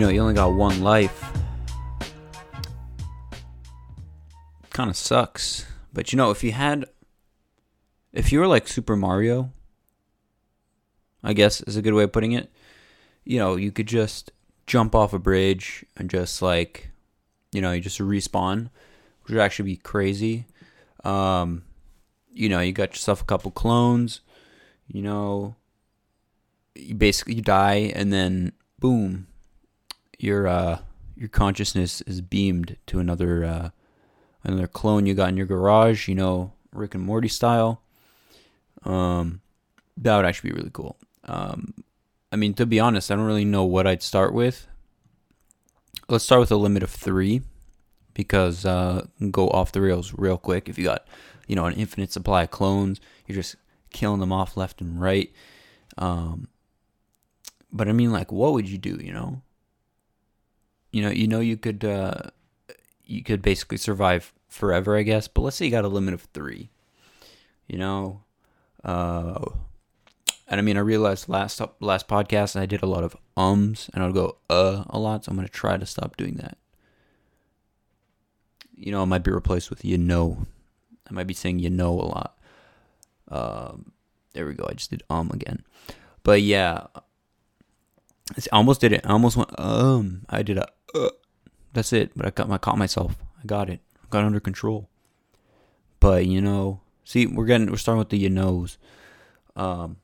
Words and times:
know 0.00 0.08
you 0.08 0.20
only 0.20 0.34
got 0.34 0.54
one 0.54 0.82
life, 0.82 1.30
kind 4.70 4.90
of 4.90 4.96
sucks. 4.96 5.66
But 5.92 6.12
you 6.12 6.16
know, 6.16 6.30
if 6.30 6.42
you 6.42 6.52
had, 6.52 6.86
if 8.12 8.32
you 8.32 8.40
were 8.40 8.46
like 8.46 8.66
Super 8.66 8.96
Mario, 8.96 9.52
I 11.22 11.32
guess 11.32 11.60
is 11.62 11.76
a 11.76 11.82
good 11.82 11.94
way 11.94 12.04
of 12.04 12.12
putting 12.12 12.32
it. 12.32 12.50
You 13.24 13.38
know, 13.38 13.56
you 13.56 13.70
could 13.70 13.86
just 13.86 14.32
jump 14.66 14.94
off 14.94 15.12
a 15.12 15.18
bridge 15.18 15.84
and 15.96 16.08
just 16.08 16.40
like, 16.40 16.90
you 17.52 17.60
know, 17.60 17.72
you 17.72 17.80
just 17.80 17.98
respawn, 17.98 18.70
which 19.22 19.32
would 19.32 19.40
actually 19.40 19.72
be 19.72 19.76
crazy. 19.76 20.46
Um, 21.04 21.64
you 22.32 22.48
know, 22.48 22.60
you 22.60 22.72
got 22.72 22.92
yourself 22.92 23.20
a 23.20 23.24
couple 23.26 23.50
clones. 23.50 24.20
You 24.88 25.02
know, 25.02 25.56
you 26.74 26.94
basically 26.94 27.34
you 27.34 27.42
die 27.42 27.92
and 27.94 28.12
then 28.12 28.52
boom, 28.78 29.26
your 30.22 30.46
uh 30.46 30.78
your 31.16 31.28
consciousness 31.28 32.00
is 32.02 32.20
beamed 32.20 32.76
to 32.86 32.98
another 32.98 33.44
uh 33.44 33.70
another 34.44 34.66
clone 34.66 35.06
you 35.06 35.14
got 35.14 35.28
in 35.28 35.36
your 35.36 35.46
garage. 35.46 36.08
You 36.08 36.14
know, 36.14 36.52
Rick 36.72 36.94
and 36.94 37.04
Morty 37.04 37.28
style. 37.28 37.82
Um, 38.82 39.40
that 39.96 40.16
would 40.16 40.24
actually 40.24 40.50
be 40.50 40.56
really 40.56 40.70
cool. 40.72 40.96
Um, 41.24 41.74
I 42.32 42.36
mean, 42.36 42.54
to 42.54 42.64
be 42.64 42.80
honest, 42.80 43.10
I 43.10 43.16
don't 43.16 43.26
really 43.26 43.44
know 43.44 43.64
what 43.64 43.86
I'd 43.86 44.02
start 44.02 44.32
with. 44.32 44.66
Let's 46.08 46.24
start 46.24 46.40
with 46.40 46.50
a 46.50 46.56
limit 46.56 46.82
of 46.82 46.90
three, 46.90 47.42
because 48.14 48.64
uh, 48.64 49.06
go 49.30 49.48
off 49.50 49.72
the 49.72 49.80
rails 49.80 50.14
real 50.16 50.38
quick. 50.38 50.68
If 50.68 50.78
you 50.78 50.84
got, 50.84 51.06
you 51.46 51.56
know, 51.56 51.66
an 51.66 51.74
infinite 51.74 52.12
supply 52.12 52.44
of 52.44 52.50
clones, 52.50 53.00
you're 53.26 53.36
just 53.36 53.56
killing 53.90 54.20
them 54.20 54.32
off 54.32 54.56
left 54.56 54.80
and 54.80 55.00
right. 55.00 55.30
Um, 55.98 56.48
but 57.72 57.88
I 57.88 57.92
mean, 57.92 58.12
like, 58.12 58.32
what 58.32 58.52
would 58.52 58.68
you 58.68 58.78
do? 58.78 58.98
You 59.02 59.12
know, 59.12 59.42
you 60.90 61.02
know, 61.02 61.10
you 61.10 61.26
know, 61.26 61.40
you 61.40 61.56
could, 61.56 61.84
uh, 61.84 62.14
you 63.04 63.22
could 63.22 63.42
basically 63.42 63.76
survive 63.76 64.32
forever, 64.48 64.96
I 64.96 65.02
guess. 65.02 65.28
But 65.28 65.42
let's 65.42 65.56
say 65.56 65.66
you 65.66 65.70
got 65.70 65.84
a 65.84 65.88
limit 65.88 66.14
of 66.14 66.22
three. 66.34 66.70
You 67.66 67.78
know, 67.78 68.22
uh, 68.84 69.44
and 70.50 70.58
I 70.58 70.62
mean, 70.62 70.76
I 70.76 70.80
realized 70.80 71.28
last 71.28 71.60
last 71.78 72.08
podcast 72.08 72.58
I 72.58 72.66
did 72.66 72.82
a 72.82 72.86
lot 72.86 73.04
of 73.04 73.16
ums, 73.36 73.88
and 73.94 74.02
I 74.02 74.06
would 74.06 74.14
go 74.14 74.36
uh 74.50 74.84
a 74.90 74.98
lot, 74.98 75.24
so 75.24 75.30
I'm 75.30 75.36
gonna 75.36 75.48
try 75.48 75.76
to 75.76 75.86
stop 75.86 76.16
doing 76.16 76.34
that. 76.34 76.58
You 78.74 78.90
know, 78.90 79.02
it 79.04 79.06
might 79.06 79.22
be 79.22 79.30
replaced 79.30 79.70
with 79.70 79.84
you 79.84 79.96
know. 79.96 80.46
I 81.08 81.12
might 81.12 81.28
be 81.28 81.34
saying 81.34 81.60
you 81.60 81.70
know 81.70 81.92
a 81.92 82.02
lot. 82.02 82.38
Um, 83.28 83.92
there 84.32 84.46
we 84.46 84.54
go. 84.54 84.66
I 84.68 84.74
just 84.74 84.90
did 84.90 85.04
um 85.08 85.30
again, 85.32 85.62
but 86.24 86.42
yeah, 86.42 86.88
I 88.36 88.56
almost 88.56 88.80
did 88.80 88.92
it. 88.92 89.02
I 89.04 89.10
almost 89.10 89.36
went 89.36 89.58
um. 89.58 90.24
I 90.28 90.42
did 90.42 90.58
a 90.58 90.68
uh. 90.94 91.10
That's 91.72 91.92
it. 91.92 92.12
But 92.16 92.26
I 92.26 92.30
got 92.30 92.50
I 92.50 92.58
caught 92.58 92.78
myself. 92.78 93.16
I 93.42 93.46
got 93.46 93.70
it. 93.70 93.80
Got 94.10 94.24
under 94.24 94.40
control. 94.40 94.88
But 96.00 96.26
you 96.26 96.40
know, 96.40 96.80
see, 97.04 97.26
we're 97.26 97.46
getting 97.46 97.70
we're 97.70 97.76
starting 97.76 97.98
with 97.98 98.08
the 98.08 98.18
you 98.18 98.30
knows. 98.30 98.78
Um, 99.56 99.96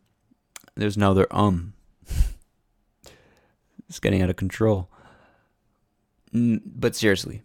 there's 0.75 0.97
no 0.97 1.11
other 1.11 1.27
um. 1.31 1.75
it's 3.89 4.01
getting 4.01 4.23
out 4.23 4.31
of 4.31 4.37
control. 4.37 4.91
But 6.33 6.95
seriously, 6.95 7.43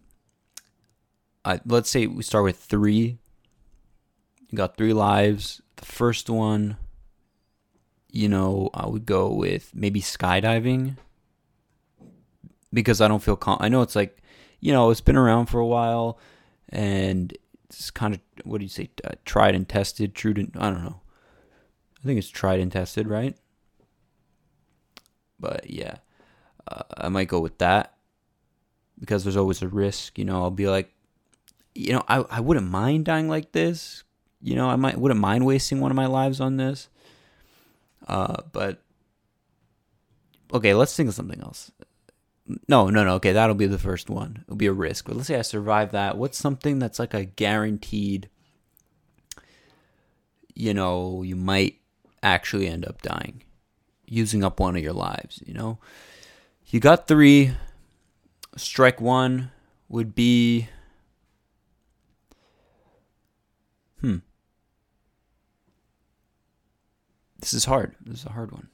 I, 1.45 1.61
let's 1.65 1.89
say 1.89 2.07
we 2.07 2.23
start 2.23 2.43
with 2.43 2.57
three. 2.57 3.19
You 4.49 4.57
got 4.57 4.75
three 4.75 4.93
lives. 4.93 5.61
The 5.77 5.85
first 5.85 6.29
one, 6.29 6.77
you 8.11 8.27
know, 8.27 8.69
I 8.73 8.87
would 8.87 9.05
go 9.05 9.31
with 9.33 9.71
maybe 9.73 10.01
skydiving 10.01 10.97
because 12.73 13.01
I 13.01 13.07
don't 13.07 13.23
feel 13.23 13.35
com- 13.35 13.57
I 13.61 13.69
know 13.69 13.81
it's 13.81 13.95
like, 13.95 14.17
you 14.59 14.73
know, 14.73 14.89
it's 14.91 15.01
been 15.01 15.15
around 15.15 15.47
for 15.47 15.59
a 15.59 15.65
while, 15.65 16.19
and 16.69 17.35
it's 17.69 17.89
kind 17.89 18.13
of 18.13 18.19
what 18.43 18.59
do 18.59 18.65
you 18.65 18.69
say, 18.69 18.89
uh, 19.03 19.11
tried 19.25 19.55
and 19.55 19.67
tested, 19.67 20.13
true 20.13 20.33
to 20.33 20.41
I 20.57 20.69
don't 20.69 20.83
know. 20.83 21.01
I 21.99 22.07
think 22.07 22.17
it's 22.17 22.29
tried 22.29 22.59
and 22.59 22.71
tested, 22.71 23.07
right? 23.07 23.35
But 25.39 25.69
yeah, 25.69 25.95
uh, 26.67 26.83
I 26.97 27.09
might 27.09 27.27
go 27.27 27.39
with 27.39 27.57
that 27.59 27.95
because 28.99 29.23
there's 29.23 29.37
always 29.37 29.61
a 29.61 29.67
risk. 29.67 30.17
You 30.17 30.25
know, 30.25 30.43
I'll 30.43 30.51
be 30.51 30.67
like, 30.67 30.91
you 31.73 31.93
know, 31.93 32.03
I, 32.07 32.25
I 32.29 32.39
wouldn't 32.39 32.67
mind 32.67 33.05
dying 33.05 33.29
like 33.29 33.51
this. 33.51 34.03
You 34.41 34.55
know, 34.55 34.69
I 34.69 34.75
might 34.75 34.97
wouldn't 34.97 35.19
mind 35.19 35.45
wasting 35.45 35.79
one 35.79 35.91
of 35.91 35.95
my 35.95 36.07
lives 36.07 36.41
on 36.41 36.57
this. 36.57 36.89
Uh, 38.07 38.41
but 38.51 38.81
okay, 40.53 40.73
let's 40.73 40.95
think 40.95 41.09
of 41.09 41.15
something 41.15 41.41
else. 41.41 41.71
No, 42.67 42.89
no, 42.89 43.03
no. 43.03 43.15
Okay, 43.15 43.31
that'll 43.31 43.55
be 43.55 43.67
the 43.67 43.77
first 43.77 44.09
one. 44.09 44.43
It'll 44.43 44.55
be 44.55 44.65
a 44.65 44.73
risk. 44.73 45.05
But 45.05 45.15
let's 45.15 45.27
say 45.27 45.37
I 45.37 45.43
survive 45.43 45.91
that. 45.91 46.17
What's 46.17 46.37
something 46.37 46.79
that's 46.79 46.99
like 46.99 47.13
a 47.13 47.25
guaranteed? 47.25 48.29
You 50.53 50.73
know, 50.73 51.21
you 51.21 51.35
might 51.35 51.79
actually 52.21 52.67
end 52.67 52.85
up 52.85 53.01
dying, 53.01 53.43
using 54.05 54.43
up 54.43 54.59
one 54.59 54.75
of 54.75 54.83
your 54.83 54.93
lives, 54.93 55.41
you 55.45 55.53
know? 55.53 55.79
You 56.67 56.79
got 56.79 57.07
three. 57.07 57.53
Strike 58.57 58.99
one 58.99 59.51
would 59.87 60.13
be. 60.15 60.69
Hmm. 64.01 64.17
This 67.41 67.53
is 67.53 67.65
hard. 67.65 67.95
This 68.05 68.19
is 68.19 68.25
a 68.25 68.31
hard 68.31 68.51
one. 68.51 68.69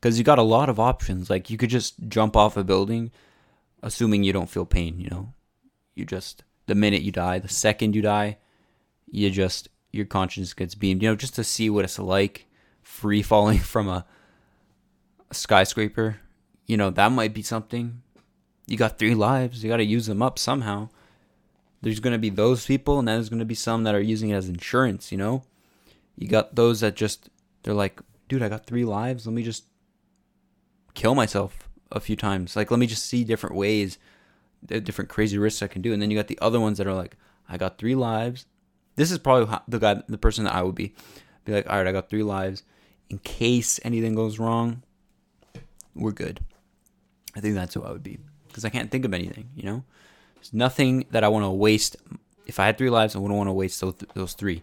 Because 0.00 0.18
you 0.18 0.24
got 0.24 0.38
a 0.38 0.42
lot 0.42 0.68
of 0.68 0.78
options. 0.78 1.28
Like, 1.28 1.50
you 1.50 1.56
could 1.56 1.70
just 1.70 1.94
jump 2.08 2.36
off 2.36 2.56
a 2.56 2.62
building, 2.62 3.10
assuming 3.82 4.22
you 4.22 4.32
don't 4.32 4.50
feel 4.50 4.66
pain, 4.66 5.00
you 5.00 5.08
know? 5.10 5.32
You 5.94 6.04
just, 6.04 6.44
the 6.66 6.74
minute 6.74 7.02
you 7.02 7.10
die, 7.10 7.38
the 7.38 7.48
second 7.48 7.96
you 7.96 8.02
die, 8.02 8.36
you 9.10 9.30
just 9.30 9.68
your 9.92 10.04
conscience 10.04 10.52
gets 10.52 10.74
beamed, 10.74 11.02
you 11.02 11.08
know, 11.08 11.16
just 11.16 11.34
to 11.36 11.44
see 11.44 11.70
what 11.70 11.84
it's 11.84 11.98
like 11.98 12.46
free 12.82 13.22
falling 13.22 13.58
from 13.72 13.88
a, 13.88 14.04
a 15.30 15.34
skyscraper. 15.34 16.18
You 16.66 16.76
know, 16.76 16.90
that 16.90 17.12
might 17.12 17.32
be 17.34 17.42
something. 17.42 18.02
You 18.66 18.76
got 18.76 18.98
three 18.98 19.14
lives, 19.14 19.62
you 19.62 19.70
got 19.70 19.76
to 19.78 19.84
use 19.84 20.06
them 20.06 20.22
up 20.22 20.38
somehow. 20.38 20.90
There's 21.82 22.00
going 22.00 22.12
to 22.12 22.18
be 22.18 22.30
those 22.30 22.66
people, 22.66 22.98
and 22.98 23.06
then 23.06 23.16
there's 23.16 23.28
going 23.28 23.38
to 23.38 23.44
be 23.44 23.54
some 23.54 23.84
that 23.84 23.94
are 23.94 24.00
using 24.00 24.30
it 24.30 24.34
as 24.34 24.48
insurance, 24.48 25.12
you 25.12 25.18
know? 25.18 25.44
You 26.16 26.28
got 26.28 26.54
those 26.54 26.80
that 26.80 26.96
just, 26.96 27.28
they're 27.62 27.74
like, 27.74 28.00
dude, 28.28 28.42
I 28.42 28.48
got 28.48 28.66
three 28.66 28.84
lives. 28.84 29.26
Let 29.26 29.34
me 29.34 29.42
just 29.42 29.64
kill 30.94 31.14
myself 31.14 31.68
a 31.92 32.00
few 32.00 32.16
times. 32.16 32.56
Like, 32.56 32.70
let 32.70 32.80
me 32.80 32.86
just 32.86 33.06
see 33.06 33.22
different 33.22 33.54
ways, 33.54 33.98
different 34.64 35.10
crazy 35.10 35.38
risks 35.38 35.62
I 35.62 35.68
can 35.68 35.82
do. 35.82 35.92
And 35.92 36.00
then 36.00 36.10
you 36.10 36.16
got 36.16 36.28
the 36.28 36.38
other 36.40 36.58
ones 36.58 36.78
that 36.78 36.86
are 36.86 36.94
like, 36.94 37.16
I 37.48 37.56
got 37.56 37.78
three 37.78 37.94
lives. 37.94 38.46
This 38.96 39.10
is 39.10 39.18
probably 39.18 39.54
the 39.68 39.78
guy, 39.78 40.02
the 40.08 40.18
person 40.18 40.44
that 40.44 40.54
I 40.54 40.62
would 40.62 40.74
be. 40.74 40.94
Be 41.44 41.52
like, 41.52 41.70
all 41.70 41.76
right, 41.76 41.86
I 41.86 41.92
got 41.92 42.10
three 42.10 42.22
lives. 42.22 42.64
In 43.08 43.18
case 43.18 43.78
anything 43.84 44.14
goes 44.14 44.38
wrong, 44.38 44.82
we're 45.94 46.12
good. 46.12 46.40
I 47.36 47.40
think 47.40 47.54
that's 47.54 47.74
who 47.74 47.84
I 47.84 47.92
would 47.92 48.02
be 48.02 48.18
because 48.48 48.64
I 48.64 48.70
can't 48.70 48.90
think 48.90 49.04
of 49.04 49.12
anything. 49.14 49.50
You 49.54 49.64
know, 49.64 49.84
there's 50.34 50.52
nothing 50.52 51.04
that 51.10 51.22
I 51.22 51.28
want 51.28 51.44
to 51.44 51.50
waste. 51.50 51.96
If 52.46 52.58
I 52.58 52.66
had 52.66 52.78
three 52.78 52.90
lives, 52.90 53.14
I 53.14 53.18
wouldn't 53.18 53.36
want 53.36 53.48
to 53.48 53.52
waste 53.52 53.80
those, 53.80 53.94
those 54.14 54.32
three. 54.32 54.62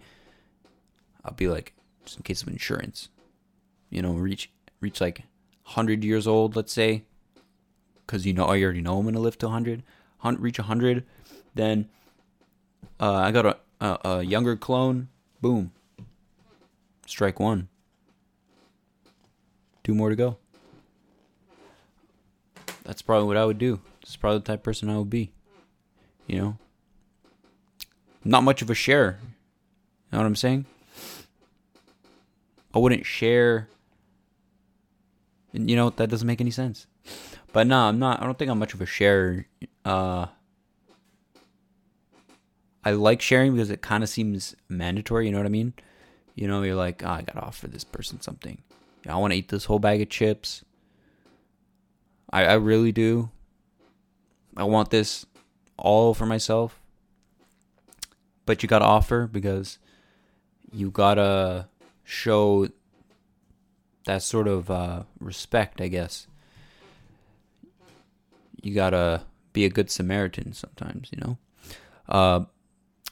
I'll 1.23 1.33
be 1.33 1.47
like, 1.47 1.73
just 2.05 2.17
in 2.17 2.23
case 2.23 2.41
of 2.41 2.47
insurance. 2.47 3.09
You 3.89 4.01
know, 4.01 4.13
reach 4.13 4.51
reach 4.79 4.99
like 4.99 5.23
hundred 5.63 6.03
years 6.03 6.27
old, 6.27 6.55
let's 6.55 6.73
say, 6.73 7.03
because 8.05 8.25
you 8.25 8.33
know 8.33 8.45
I 8.45 8.61
already 8.61 8.81
know 8.81 8.97
I'm 8.97 9.05
gonna 9.05 9.19
live 9.19 9.37
to 9.39 9.49
hundred. 9.49 9.83
Reach 10.23 10.57
hundred, 10.57 11.05
then 11.53 11.89
uh, 12.99 13.13
I 13.13 13.31
got 13.31 13.45
a 13.45 13.57
a, 13.79 13.99
a 14.05 14.23
younger 14.23 14.55
clone, 14.55 15.09
boom. 15.41 15.71
Strike 17.05 17.39
one. 17.39 17.67
Two 19.83 19.93
more 19.93 20.09
to 20.09 20.15
go. 20.15 20.37
That's 22.83 23.01
probably 23.01 23.27
what 23.27 23.37
I 23.37 23.45
would 23.45 23.57
do. 23.57 23.81
That's 24.01 24.15
probably 24.15 24.39
the 24.39 24.45
type 24.45 24.59
of 24.59 24.63
person 24.63 24.89
I 24.89 24.97
would 24.97 25.09
be. 25.09 25.31
You 26.27 26.37
know? 26.39 26.57
Not 28.23 28.43
much 28.43 28.61
of 28.61 28.69
a 28.69 28.75
share. 28.75 29.19
You 29.21 30.13
know 30.13 30.19
what 30.19 30.25
I'm 30.25 30.35
saying? 30.35 30.65
I 32.73 32.79
wouldn't 32.79 33.05
share. 33.05 33.69
You 35.53 35.75
know, 35.75 35.89
that 35.91 36.09
doesn't 36.09 36.27
make 36.27 36.41
any 36.41 36.51
sense. 36.51 36.87
But 37.51 37.67
no, 37.67 37.77
I'm 37.77 37.99
not. 37.99 38.21
I 38.21 38.25
don't 38.25 38.37
think 38.37 38.49
I'm 38.49 38.59
much 38.59 38.73
of 38.73 38.81
a 38.81 38.85
share. 38.85 39.47
Uh, 39.85 40.25
I 42.83 42.91
like 42.91 43.21
sharing 43.21 43.53
because 43.53 43.69
it 43.69 43.81
kind 43.81 44.03
of 44.03 44.09
seems 44.09 44.55
mandatory. 44.67 45.27
You 45.27 45.31
know 45.31 45.37
what 45.37 45.45
I 45.45 45.49
mean? 45.49 45.73
You 46.35 46.47
know, 46.47 46.63
you're 46.63 46.75
like, 46.75 47.03
oh, 47.03 47.09
I 47.09 47.21
gotta 47.21 47.45
offer 47.45 47.67
this 47.67 47.83
person 47.83 48.19
something. 48.21 48.63
I 49.07 49.15
want 49.17 49.33
to 49.33 49.37
eat 49.37 49.49
this 49.49 49.65
whole 49.65 49.79
bag 49.79 50.01
of 50.01 50.09
chips. 50.09 50.63
I, 52.31 52.45
I 52.45 52.53
really 52.53 52.91
do. 52.91 53.29
I 54.57 54.63
want 54.63 54.89
this 54.89 55.25
all 55.77 56.13
for 56.13 56.25
myself. 56.25 56.79
But 58.45 58.63
you 58.63 58.69
gotta 58.69 58.85
offer 58.85 59.27
because 59.27 59.77
you 60.71 60.89
gotta 60.89 61.67
show 62.03 62.67
that 64.05 64.21
sort 64.21 64.47
of 64.47 64.69
uh, 64.69 65.03
respect, 65.19 65.81
I 65.81 65.87
guess. 65.87 66.27
you 68.61 68.73
gotta 68.73 69.23
be 69.51 69.65
a 69.65 69.69
good 69.69 69.91
Samaritan 69.91 70.53
sometimes, 70.53 71.09
you 71.11 71.19
know. 71.21 71.37
Uh, 72.07 72.45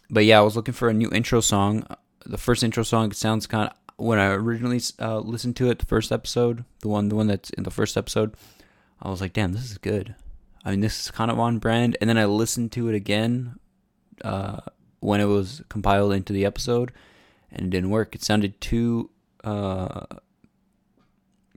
but 0.09 0.25
yeah, 0.25 0.39
I 0.39 0.41
was 0.41 0.55
looking 0.55 0.73
for 0.73 0.89
a 0.89 0.93
new 0.93 1.09
intro 1.11 1.41
song. 1.41 1.85
The 2.25 2.37
first 2.37 2.63
intro 2.63 2.83
song 2.83 3.11
sounds 3.11 3.47
kind 3.47 3.69
of 3.69 3.75
when 3.97 4.17
I 4.17 4.27
originally 4.31 4.81
uh, 4.99 5.19
listened 5.19 5.55
to 5.57 5.69
it, 5.69 5.79
the 5.79 5.85
first 5.85 6.11
episode, 6.11 6.65
the 6.79 6.87
one, 6.87 7.09
the 7.09 7.15
one 7.15 7.27
that's 7.27 7.51
in 7.51 7.63
the 7.63 7.71
first 7.71 7.95
episode, 7.95 8.33
I 9.01 9.09
was 9.09 9.21
like, 9.21 9.33
damn, 9.33 9.53
this 9.53 9.69
is 9.69 9.77
good. 9.77 10.15
I 10.65 10.71
mean, 10.71 10.79
this 10.79 10.99
is 10.99 11.11
kind 11.11 11.29
of 11.29 11.39
on 11.39 11.59
brand. 11.59 11.97
And 12.01 12.09
then 12.09 12.17
I 12.17 12.25
listened 12.25 12.71
to 12.73 12.89
it 12.89 12.95
again 12.95 13.59
uh, 14.23 14.61
when 14.99 15.21
it 15.21 15.25
was 15.25 15.61
compiled 15.69 16.13
into 16.13 16.33
the 16.33 16.45
episode, 16.45 16.91
and 17.51 17.67
it 17.67 17.69
didn't 17.69 17.89
work. 17.89 18.15
It 18.15 18.23
sounded 18.23 18.59
too 18.61 19.09
uh, 19.43 20.05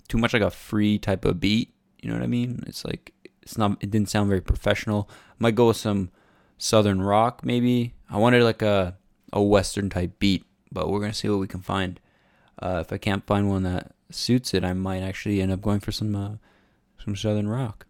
too 0.08 0.19
much 0.19 0.32
like 0.32 0.43
a 0.43 0.50
free 0.50 0.99
type 0.99 1.25
of 1.25 1.41
beat. 1.41 1.73
You 2.00 2.11
know 2.11 2.17
what 2.17 2.25
I 2.25 2.29
mean? 2.29 2.62
It's 2.67 2.85
like 2.85 3.12
it's 3.43 3.56
not. 3.58 3.79
It 3.81 3.91
didn't 3.91 4.11
sound 4.11 4.29
very 4.29 4.41
professional. 4.41 5.08
Might 5.38 5.55
go 5.55 5.69
with 5.69 5.76
some 5.76 6.11
southern 6.58 7.02
rock, 7.02 7.44
maybe. 7.44 7.94
I 8.11 8.19
wanted 8.19 8.43
like 8.43 8.62
a 8.62 8.96
a 9.32 9.43
western 9.43 9.91
type 9.91 10.19
beat, 10.19 10.44
but 10.73 10.91
we're 10.91 11.00
gonna 11.00 11.14
see 11.14 11.29
what 11.29 11.41
we 11.41 11.46
can 11.46 11.62
find. 11.62 12.00
Uh, 12.61 12.79
if 12.81 12.93
I 12.93 12.99
can't 12.99 13.26
find 13.26 13.49
one 13.49 13.64
that 13.64 13.93
suits 14.11 14.55
it, 14.55 14.64
I 14.64 14.73
might 14.73 15.02
actually 15.02 15.40
end 15.40 15.52
up 15.52 15.61
going 15.61 15.81
for 15.81 15.93
some 15.93 16.14
uh, 16.14 16.35
some 17.02 17.17
southern 17.17 17.49
rock. 17.49 17.87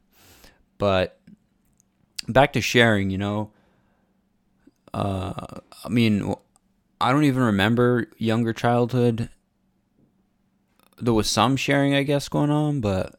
But 0.78 1.20
back 2.28 2.52
to 2.54 2.60
sharing, 2.60 3.10
you 3.10 3.18
know. 3.18 3.50
Uh, 4.92 5.60
I 5.84 5.88
mean, 5.88 6.34
I 7.04 7.12
don't 7.12 7.24
even 7.24 7.42
remember 7.42 8.06
younger 8.16 8.54
childhood. 8.54 9.28
There 10.98 11.12
was 11.12 11.28
some 11.28 11.54
sharing, 11.54 11.94
I 11.94 12.02
guess, 12.02 12.30
going 12.30 12.48
on, 12.48 12.80
but 12.80 13.16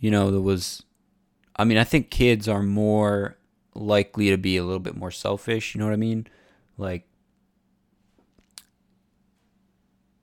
you 0.00 0.10
know, 0.10 0.30
there 0.30 0.40
was. 0.40 0.84
I 1.54 1.64
mean, 1.64 1.76
I 1.76 1.84
think 1.84 2.08
kids 2.08 2.48
are 2.48 2.62
more 2.62 3.36
likely 3.74 4.30
to 4.30 4.38
be 4.38 4.56
a 4.56 4.64
little 4.64 4.78
bit 4.78 4.96
more 4.96 5.10
selfish. 5.10 5.74
You 5.74 5.80
know 5.80 5.84
what 5.84 5.92
I 5.92 5.96
mean? 5.96 6.28
Like 6.78 7.06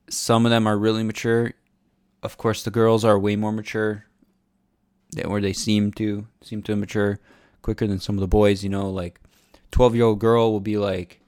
some 0.09 0.43
of 0.43 0.49
them 0.49 0.65
are 0.65 0.75
really 0.75 1.03
mature. 1.03 1.53
Of 2.23 2.39
course, 2.39 2.63
the 2.63 2.71
girls 2.71 3.05
are 3.05 3.19
way 3.19 3.35
more 3.35 3.51
mature, 3.51 4.05
or 5.23 5.39
they 5.39 5.53
seem 5.53 5.91
to 5.93 6.25
seem 6.41 6.63
to 6.63 6.75
mature 6.75 7.19
quicker 7.61 7.85
than 7.85 7.99
some 7.99 8.15
of 8.15 8.21
the 8.21 8.27
boys. 8.27 8.63
You 8.63 8.71
know, 8.71 8.89
like 8.89 9.19
twelve 9.75 9.95
year 9.95 10.05
old 10.05 10.19
girl 10.19 10.51
will 10.51 10.59
be 10.59 10.77
like 10.77 11.19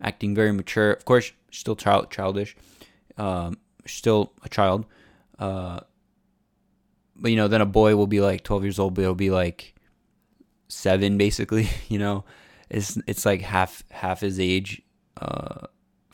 acting 0.00 0.34
very 0.34 0.52
mature. 0.52 0.92
Of 0.92 1.04
course, 1.04 1.32
still 1.50 1.76
child 1.76 2.10
childish, 2.10 2.56
um, 3.18 3.58
still 3.86 4.32
a 4.42 4.48
child. 4.48 4.86
Uh, 5.38 5.80
but 7.14 7.30
you 7.30 7.36
know, 7.36 7.48
then 7.48 7.60
a 7.60 7.66
boy 7.66 7.94
will 7.94 8.06
be 8.06 8.20
like 8.20 8.42
twelve 8.42 8.64
years 8.64 8.78
old, 8.78 8.94
but 8.94 9.02
it'll 9.02 9.14
be 9.14 9.30
like 9.30 9.74
seven, 10.68 11.18
basically. 11.18 11.68
You 11.88 11.98
know, 11.98 12.24
it's 12.70 12.98
it's 13.06 13.26
like 13.26 13.42
half 13.42 13.84
half 13.90 14.20
his 14.20 14.40
age. 14.40 14.82
Uh, 15.18 15.66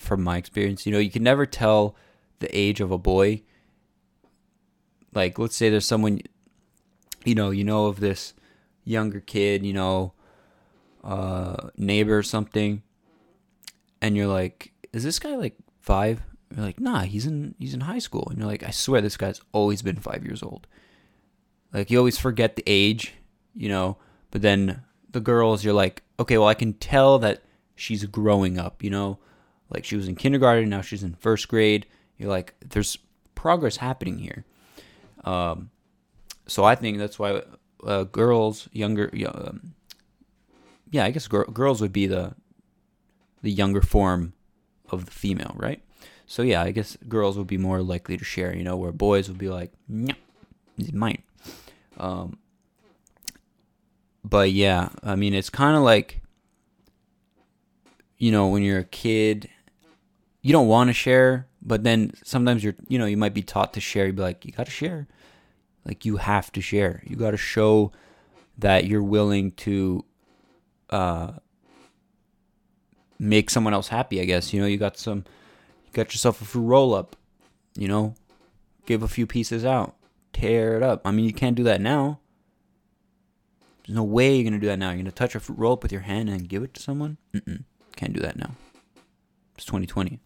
from 0.03 0.23
my 0.23 0.37
experience. 0.37 0.85
You 0.85 0.93
know, 0.93 0.99
you 0.99 1.11
can 1.11 1.23
never 1.23 1.47
tell 1.47 1.97
the 2.41 2.55
age 2.57 2.81
of 2.81 2.91
a 2.91 2.99
boy. 2.99 3.43
Like, 5.15 5.39
let's 5.39 5.57
say 5.57 5.71
there's 5.71 5.87
someone, 5.87 6.21
you 7.25 7.35
know, 7.35 7.51
you 7.51 7.65
know 7.65 7.87
of 7.87 8.01
this 8.01 8.35
younger 8.85 9.21
kid, 9.21 9.65
you 9.65 9.73
know, 9.73 10.13
uh, 11.05 11.69
neighbor 11.77 12.19
or 12.19 12.23
something, 12.23 12.83
and 14.01 14.17
you're 14.17 14.27
like, 14.27 14.73
is 14.93 15.05
this 15.05 15.19
guy 15.19 15.37
like 15.37 15.57
five? 15.81 16.23
You're 16.55 16.65
like, 16.65 16.81
nah, 16.81 17.01
he's 17.01 17.27
in 17.27 17.55
he's 17.59 17.75
in 17.75 17.81
high 17.81 17.99
school, 17.99 18.27
and 18.31 18.39
you're 18.39 18.49
like, 18.49 18.63
I 18.63 18.71
swear 18.71 19.01
this 19.01 19.17
guy's 19.17 19.41
always 19.53 19.83
been 19.83 19.97
five 19.97 20.25
years 20.25 20.43
old. 20.43 20.67
Like 21.73 21.91
you 21.91 21.99
always 21.99 22.19
forget 22.19 22.57
the 22.57 22.65
age, 22.67 23.15
you 23.55 23.69
know, 23.69 23.97
but 24.31 24.43
then 24.43 24.83
the 25.11 25.21
girls, 25.21 25.65
you're 25.65 25.75
like, 25.75 26.03
okay, 26.21 26.39
well 26.39 26.49
I 26.49 26.55
can 26.55 26.75
tell 26.75 27.19
that 27.21 27.43
she's 27.75 28.05
growing 28.05 28.59
up, 28.59 28.83
you 28.83 28.91
know 28.91 29.19
like 29.73 29.85
she 29.85 29.97
was 29.97 30.07
in 30.07 30.15
kindergarten, 30.15 30.69
now 30.69 30.83
she's 30.83 31.03
in 31.03 31.15
first 31.15 31.49
grade. 31.49 31.87
You're 32.19 32.29
like, 32.29 32.55
there's 32.61 32.99
progress 33.35 33.77
happening 33.77 34.19
here. 34.19 34.45
Um, 35.25 35.71
so 36.47 36.65
I 36.65 36.75
think 36.75 36.99
that's 36.99 37.19
why 37.19 37.43
uh, 37.85 38.05
girls, 38.05 38.69
younger, 38.73 39.11
um, 39.35 39.75
yeah, 40.93 41.05
I 41.05 41.11
guess 41.11 41.27
girls 41.27 41.81
would 41.81 41.93
be 41.93 42.07
the 42.07 42.35
the 43.43 43.51
younger 43.51 43.83
form 43.83 44.35
of 44.91 45.07
the 45.07 45.11
female, 45.11 45.55
right? 45.57 45.83
So 46.27 46.43
yeah, 46.43 46.63
I 46.63 46.71
guess 46.71 46.97
girls 47.09 47.37
would 47.37 47.49
be 47.49 47.59
more 47.59 47.83
likely 47.83 48.17
to 48.17 48.25
share, 48.25 48.55
you 48.57 48.63
know, 48.63 48.77
where 48.77 48.93
boys 48.93 49.29
would 49.29 49.39
be 49.39 49.49
like, 49.49 49.73
no, 49.89 50.15
it's 50.79 50.93
mine. 50.93 51.25
Um, 51.99 52.39
but 54.23 54.53
yeah, 54.53 54.91
I 55.03 55.17
mean, 55.17 55.35
it's 55.35 55.51
kind 55.51 55.77
of 55.77 55.83
like, 55.83 56.21
you 58.19 58.31
know, 58.31 58.47
when 58.47 58.63
you're 58.63 58.79
a 58.79 58.85
kid 58.85 59.51
you 60.43 60.53
don't 60.53 60.67
want 60.67 60.89
to 60.89 60.95
share, 60.95 61.47
but 61.63 61.85
then 61.85 62.13
sometimes 62.25 62.63
you're, 62.63 62.75
you 62.89 62.99
know, 62.99 63.07
you 63.07 63.17
might 63.17 63.33
be 63.33 63.43
taught 63.43 63.73
to 63.75 63.81
share. 63.81 64.07
You'd 64.07 64.17
be 64.17 64.23
like, 64.23 64.45
you 64.45 64.53
got 64.53 64.67
to 64.67 64.73
share. 64.73 65.07
Like, 65.85 66.05
you 66.05 66.17
have 66.17 66.51
to 66.53 66.61
share. 66.61 67.03
You 67.07 67.17
got 67.17 67.31
to 67.31 67.37
show 67.37 67.93
that 68.59 68.87
you're 68.87 69.03
willing 69.03 69.53
to 69.53 70.05
uh, 70.93 71.33
make 73.19 73.51
someone 73.51 73.75
else 73.75 73.89
happy, 73.89 74.21
I 74.21 74.25
guess. 74.25 74.53
You 74.53 74.61
know, 74.61 74.67
you 74.67 74.77
got 74.77 74.99
some, 74.99 75.25
you 75.87 75.93
got 75.93 76.13
yourself 76.13 76.41
a 76.41 76.45
fruit 76.45 76.63
roll 76.63 76.95
up, 76.95 77.17
you 77.75 77.89
know, 77.89 78.15
give 78.87 79.03
a 79.03 79.09
few 79.09 79.27
pieces 79.27 79.65
out, 79.65 79.97
tear 80.33 80.77
it 80.77 80.83
up. 80.83 81.01
I 81.05 81.11
mean, 81.11 81.25
you 81.25 81.33
can't 81.33 81.57
do 81.57 81.65
that 81.65 81.81
now. 81.81 82.21
There's 83.87 83.97
no 83.97 84.05
way 84.05 84.37
you're 84.37 84.51
to 84.53 84.59
do 84.59 84.69
that 84.69 84.79
now. 84.79 84.93
You're 84.93 85.05
to 85.05 85.11
touch 85.11 85.35
a 85.35 85.41
fruit 85.41 85.59
roll 85.59 85.73
up 85.73 85.83
with 85.83 85.91
your 85.91 86.03
hand 86.03 86.29
and 86.29 86.49
give 86.49 86.63
it 86.63 86.75
to 86.75 86.83
someone? 86.83 87.17
Mm-mm. 87.35 87.65
Can't 87.97 88.13
do 88.13 88.21
that 88.21 88.37
now. 88.37 88.53
It's 89.57 89.65
2020. 89.65 90.21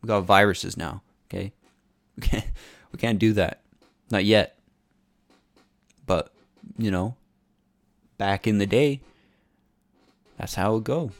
We 0.00 0.06
got 0.06 0.22
viruses 0.22 0.76
now. 0.76 1.02
Okay, 1.28 1.52
we 2.16 2.26
can't 2.26 2.46
we 2.92 2.98
can't 2.98 3.18
do 3.18 3.32
that. 3.34 3.62
Not 4.10 4.24
yet. 4.24 4.58
But 6.06 6.32
you 6.78 6.90
know, 6.90 7.16
back 8.18 8.46
in 8.46 8.58
the 8.58 8.66
day, 8.66 9.00
that's 10.42 10.56
how 10.56 10.76
it 10.76 10.84
go. 10.84 11.12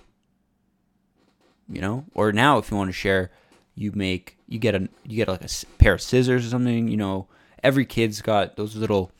You 1.68 1.80
know, 1.80 2.04
or 2.12 2.32
now 2.32 2.58
if 2.58 2.70
you 2.70 2.76
want 2.76 2.88
to 2.88 2.92
share, 2.92 3.30
you 3.74 3.92
make 3.94 4.36
you 4.46 4.58
get 4.58 4.74
a 4.74 4.88
you 5.04 5.16
get 5.16 5.28
like 5.28 5.42
a 5.42 5.48
pair 5.78 5.94
of 5.94 6.02
scissors 6.02 6.44
or 6.44 6.50
something. 6.50 6.88
You 6.88 6.96
know, 6.96 7.28
every 7.62 7.86
kid's 7.86 8.20
got 8.20 8.56
those 8.56 8.76
little 8.76 9.12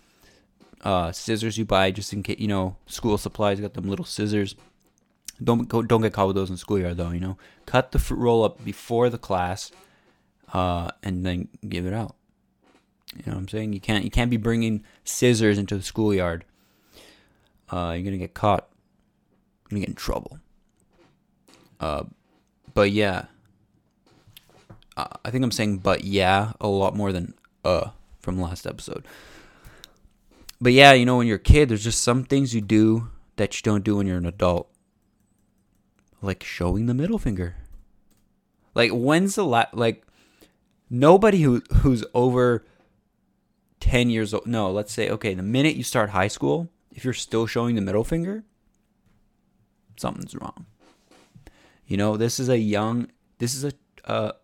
uh, 0.82 1.12
scissors 1.12 1.56
you 1.56 1.64
buy 1.64 1.90
just 1.92 2.12
in 2.12 2.22
case. 2.22 2.38
You 2.38 2.48
know, 2.48 2.76
school 2.86 3.16
supplies 3.16 3.60
got 3.60 3.74
them 3.74 3.88
little 3.88 4.04
scissors 4.04 4.56
don't 5.42 5.68
go, 5.68 5.82
don't 5.82 6.02
get 6.02 6.12
caught 6.12 6.28
with 6.28 6.36
those 6.36 6.50
in 6.50 6.56
schoolyard 6.56 6.96
though. 6.96 7.10
You 7.10 7.20
know, 7.20 7.38
cut 7.66 7.92
the 7.92 7.98
fruit 7.98 8.18
roll 8.18 8.44
up 8.44 8.64
before 8.64 9.10
the 9.10 9.18
class, 9.18 9.70
uh, 10.52 10.90
and 11.02 11.24
then 11.24 11.48
give 11.68 11.86
it 11.86 11.92
out. 11.92 12.16
You 13.16 13.24
know 13.26 13.32
what 13.32 13.40
I'm 13.42 13.48
saying? 13.48 13.72
You 13.72 13.80
can't 13.80 14.04
you 14.04 14.10
can't 14.10 14.30
be 14.30 14.36
bringing 14.36 14.84
scissors 15.04 15.58
into 15.58 15.76
the 15.76 15.82
schoolyard. 15.82 16.44
Uh, 17.70 17.92
you're 17.94 18.04
gonna 18.04 18.18
get 18.18 18.34
caught. 18.34 18.68
Gonna 19.72 19.80
get 19.80 19.88
in 19.88 19.94
trouble. 19.94 20.38
Uh, 21.80 22.04
but 22.74 22.90
yeah, 22.90 23.24
I 24.96 25.30
think 25.30 25.42
I'm 25.42 25.50
saying 25.50 25.78
but 25.78 26.04
yeah 26.04 26.52
a 26.60 26.68
lot 26.68 26.94
more 26.94 27.12
than 27.12 27.32
uh 27.64 27.90
from 28.20 28.38
last 28.38 28.66
episode. 28.66 29.06
But 30.60 30.74
yeah, 30.74 30.92
you 30.92 31.06
know, 31.06 31.16
when 31.16 31.26
you're 31.26 31.36
a 31.36 31.40
kid, 31.40 31.70
there's 31.70 31.84
just 31.84 32.02
some 32.02 32.24
things 32.24 32.54
you 32.54 32.60
do 32.60 33.08
that 33.36 33.56
you 33.56 33.62
don't 33.62 33.82
do 33.82 33.96
when 33.96 34.06
you're 34.06 34.18
an 34.18 34.26
adult 34.26 34.68
like 36.20 36.44
showing 36.44 36.86
the 36.86 36.94
middle 36.94 37.18
finger. 37.18 37.56
Like 38.74 38.90
when's 38.92 39.34
the 39.34 39.44
last 39.44 39.74
like 39.74 40.04
nobody 40.90 41.40
who 41.40 41.62
who's 41.78 42.04
over 42.14 42.64
10 43.80 44.10
years 44.10 44.32
old 44.34 44.46
no, 44.46 44.70
let's 44.70 44.92
say 44.92 45.08
okay, 45.08 45.34
the 45.34 45.42
minute 45.42 45.76
you 45.76 45.82
start 45.82 46.10
high 46.10 46.28
school, 46.28 46.68
if 46.92 47.04
you're 47.04 47.14
still 47.14 47.46
showing 47.46 47.74
the 47.74 47.80
middle 47.80 48.04
finger, 48.04 48.44
something's 50.02 50.34
wrong. 50.34 50.66
You 51.86 51.96
know, 51.96 52.18
this 52.18 52.38
is 52.38 52.48
a 52.48 52.58
young 52.58 53.08
this 53.38 53.54
is 53.54 53.64
a 53.64 53.72
a, 54.04 54.34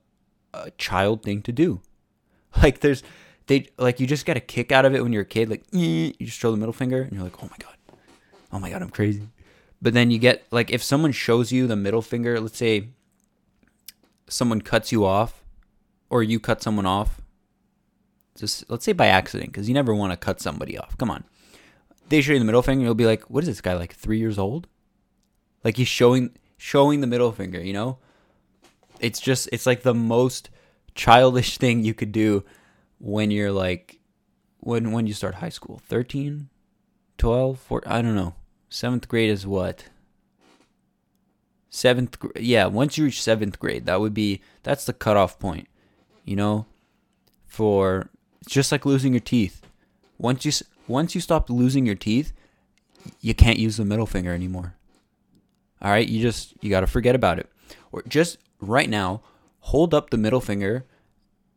a 0.54 0.70
child 0.72 1.22
thing 1.22 1.42
to 1.42 1.52
do. 1.52 1.80
Like 2.62 2.80
there's 2.80 3.02
they 3.46 3.68
like 3.76 4.00
you 4.00 4.06
just 4.06 4.24
get 4.24 4.36
a 4.36 4.40
kick 4.40 4.72
out 4.72 4.86
of 4.86 4.94
it 4.94 5.02
when 5.02 5.12
you're 5.12 5.22
a 5.22 5.34
kid 5.36 5.50
like 5.50 5.64
you 5.70 6.12
just 6.20 6.40
throw 6.40 6.50
the 6.50 6.56
middle 6.56 6.72
finger 6.72 7.02
and 7.02 7.12
you're 7.12 7.22
like, 7.22 7.42
"Oh 7.42 7.48
my 7.50 7.56
god. 7.58 7.76
Oh 8.52 8.58
my 8.58 8.70
god, 8.70 8.80
I'm 8.82 8.90
crazy." 8.90 9.28
But 9.80 9.92
then 9.94 10.10
you 10.10 10.18
get 10.18 10.46
like 10.50 10.70
if 10.70 10.82
someone 10.82 11.12
shows 11.12 11.52
you 11.52 11.66
the 11.66 11.76
middle 11.76 12.02
finger, 12.02 12.40
let's 12.40 12.56
say 12.56 12.88
someone 14.28 14.60
cuts 14.60 14.92
you 14.92 15.04
off 15.04 15.44
or 16.10 16.22
you 16.22 16.40
cut 16.40 16.62
someone 16.62 16.86
off, 16.86 17.20
just 18.36 18.68
let's 18.70 18.84
say 18.84 18.92
by 18.92 19.06
accident 19.06 19.52
because 19.52 19.68
you 19.68 19.74
never 19.74 19.94
want 19.94 20.12
to 20.12 20.16
cut 20.16 20.40
somebody 20.40 20.76
off. 20.76 20.96
Come 20.98 21.10
on. 21.10 21.24
They 22.08 22.22
show 22.22 22.32
you 22.32 22.38
the 22.38 22.44
middle 22.44 22.62
finger, 22.62 22.84
you'll 22.84 22.94
be 22.94 23.06
like, 23.06 23.28
"What 23.30 23.44
is 23.44 23.48
this 23.48 23.60
guy 23.60 23.74
like 23.74 23.94
3 23.94 24.18
years 24.18 24.38
old?" 24.38 24.66
Like 25.68 25.76
he's 25.76 25.86
showing 25.86 26.30
showing 26.56 27.02
the 27.02 27.06
middle 27.06 27.30
finger, 27.30 27.62
you 27.62 27.74
know? 27.74 27.98
It's 29.00 29.20
just 29.20 29.50
it's 29.52 29.66
like 29.66 29.82
the 29.82 29.92
most 29.92 30.48
childish 30.94 31.58
thing 31.62 31.84
you 31.84 31.92
could 31.92 32.10
do 32.10 32.42
when 32.98 33.30
you're 33.30 33.52
like 33.52 34.00
when 34.60 34.92
when 34.92 35.06
you 35.06 35.12
start 35.12 35.34
high 35.34 35.50
school? 35.50 35.82
13, 35.86 36.48
12, 37.18 37.58
14, 37.58 37.92
I 37.92 38.00
don't 38.00 38.14
know. 38.14 38.34
7th 38.70 39.08
grade 39.08 39.28
is 39.28 39.46
what? 39.46 39.84
7th 41.70 42.18
gr- 42.18 42.28
yeah, 42.40 42.64
once 42.64 42.96
you 42.96 43.04
reach 43.04 43.20
7th 43.20 43.58
grade, 43.58 43.84
that 43.84 44.00
would 44.00 44.14
be 44.14 44.40
that's 44.62 44.86
the 44.86 44.94
cutoff 44.94 45.38
point. 45.38 45.68
You 46.24 46.36
know, 46.36 46.64
for 47.46 48.08
just 48.46 48.72
like 48.72 48.86
losing 48.86 49.12
your 49.12 49.20
teeth. 49.20 49.60
Once 50.16 50.46
you 50.46 50.52
once 50.86 51.14
you 51.14 51.20
stop 51.20 51.50
losing 51.50 51.84
your 51.84 51.94
teeth, 51.94 52.32
you 53.20 53.34
can't 53.34 53.58
use 53.58 53.76
the 53.76 53.84
middle 53.84 54.06
finger 54.06 54.32
anymore. 54.32 54.76
All 55.80 55.90
right, 55.90 56.08
you 56.08 56.20
just 56.20 56.54
you 56.60 56.70
got 56.70 56.80
to 56.80 56.86
forget 56.86 57.14
about 57.14 57.38
it. 57.38 57.48
Or 57.92 58.02
just 58.08 58.38
right 58.60 58.88
now, 58.88 59.22
hold 59.60 59.94
up 59.94 60.10
the 60.10 60.18
middle 60.18 60.40
finger 60.40 60.86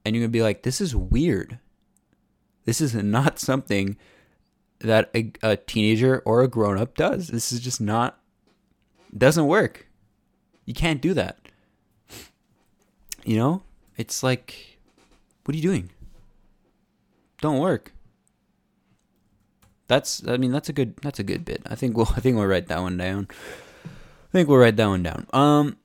and 0.04 0.16
you're 0.16 0.22
going 0.22 0.32
to 0.32 0.38
be 0.38 0.42
like 0.42 0.63
this 0.63 0.82
is 0.82 0.96
weird. 0.96 1.60
This 2.66 2.82
is 2.82 2.94
not 2.96 3.40
something 3.40 3.98
that 4.80 5.10
a, 5.16 5.32
a 5.44 5.58
teenager 5.58 6.22
or 6.25 6.42
a 6.42 6.48
grown 6.48 6.78
up 6.78 6.96
does. 6.96 7.28
This 7.28 7.51
is 7.51 7.60
just 7.60 7.82
not 7.82 8.20
doesn't 9.16 9.48
work. 9.48 9.88
You 10.66 10.74
can't 10.74 11.01
do 11.01 11.13
that. 11.13 11.38
You 13.24 13.38
know? 13.38 13.63
It's 13.98 14.24
like 14.24 14.80
what 15.44 15.54
are 15.54 15.58
you 15.58 15.63
doing? 15.63 15.90
Don't 17.42 17.60
work. 17.60 17.94
That's 19.88 20.25
I 20.28 20.38
mean 20.38 20.51
that's 20.51 20.70
a 20.70 20.74
good 20.74 20.96
that's 20.98 21.20
a 21.20 21.24
good 21.24 21.46
bit. 21.46 21.62
I 21.66 21.75
think 21.75 21.98
we'll 21.98 22.10
I 22.16 22.20
think 22.20 22.38
we'll 22.38 22.48
write 22.48 22.68
that 22.68 22.82
one 22.82 22.98
down. 22.98 23.28
I 24.32 24.34
think 24.34 24.48
we'll 24.48 24.60
write 24.60 24.78
that 24.78 24.88
one 24.88 25.04
down. 25.04 25.28
Um 25.34 25.78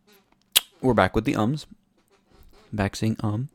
we're 0.81 0.95
back 0.95 1.17
with 1.17 1.25
the 1.25 1.35
ums. 1.35 1.67
Back 2.73 2.95
saying 2.95 3.17
um. 3.21 3.49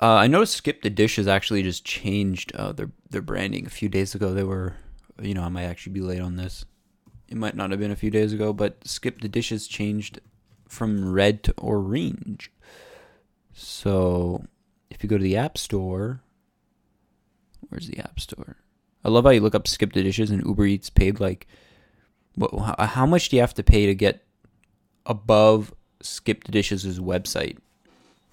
Uh, 0.00 0.14
I 0.14 0.26
noticed 0.26 0.54
Skip 0.54 0.82
the 0.82 0.90
Dishes 0.90 1.28
actually 1.28 1.62
just 1.62 1.84
changed 1.84 2.54
uh, 2.54 2.72
their 2.72 2.90
their 3.10 3.22
branding 3.22 3.66
a 3.66 3.70
few 3.70 3.88
days 3.88 4.14
ago. 4.14 4.32
They 4.32 4.42
were, 4.42 4.74
you 5.20 5.34
know, 5.34 5.42
I 5.42 5.48
might 5.48 5.64
actually 5.64 5.92
be 5.92 6.00
late 6.00 6.20
on 6.20 6.36
this. 6.36 6.64
It 7.28 7.36
might 7.36 7.56
not 7.56 7.70
have 7.70 7.80
been 7.80 7.90
a 7.90 7.96
few 7.96 8.10
days 8.10 8.32
ago, 8.32 8.52
but 8.52 8.86
Skip 8.86 9.20
the 9.20 9.28
Dishes 9.28 9.66
changed 9.66 10.20
from 10.68 11.12
red 11.12 11.42
to 11.44 11.54
orange. 11.58 12.50
So 13.52 14.44
if 14.90 15.02
you 15.02 15.08
go 15.08 15.18
to 15.18 15.22
the 15.22 15.36
App 15.36 15.58
Store, 15.58 16.20
where's 17.68 17.88
the 17.88 17.98
App 17.98 18.20
Store? 18.20 18.56
I 19.04 19.08
love 19.08 19.24
how 19.24 19.30
you 19.30 19.40
look 19.40 19.54
up 19.54 19.66
Skip 19.66 19.92
the 19.92 20.02
Dishes 20.02 20.30
and 20.30 20.44
Uber 20.44 20.66
Eats 20.66 20.90
paid 20.90 21.20
like? 21.20 21.46
How, 22.38 22.74
uh, 22.78 22.86
how 22.86 23.06
much 23.06 23.28
do 23.28 23.36
you 23.36 23.42
have 23.42 23.54
to 23.54 23.62
pay 23.62 23.86
to 23.86 23.94
get 23.94 24.24
above 25.06 25.74
Skip 26.00 26.44
the 26.44 26.52
Dishes' 26.52 26.98
website? 26.98 27.58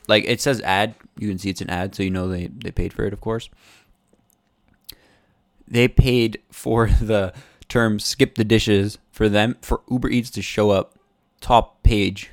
Like 0.08 0.26
it 0.26 0.42
says 0.42 0.62
ad, 0.62 0.96
you 1.18 1.28
can 1.28 1.38
see 1.38 1.50
it's 1.50 1.62
an 1.62 1.70
ad, 1.70 1.94
so 1.94 2.04
you 2.04 2.10
know 2.10 2.28
they 2.28 2.48
they 2.48 2.72
paid 2.72 2.94
for 2.94 3.06
it, 3.06 3.14
of 3.14 3.22
course. 3.22 3.50
They 5.68 5.88
paid 5.88 6.42
for 6.52 6.88
the 7.02 7.34
term 7.68 8.00
"skip 8.00 8.36
the 8.36 8.44
dishes" 8.44 8.98
for 9.12 9.30
them 9.30 9.58
for 9.62 9.82
Uber 9.90 10.10
Eats 10.10 10.32
to 10.32 10.42
show 10.42 10.72
up 10.72 10.98
top 11.42 11.84
page, 11.84 12.32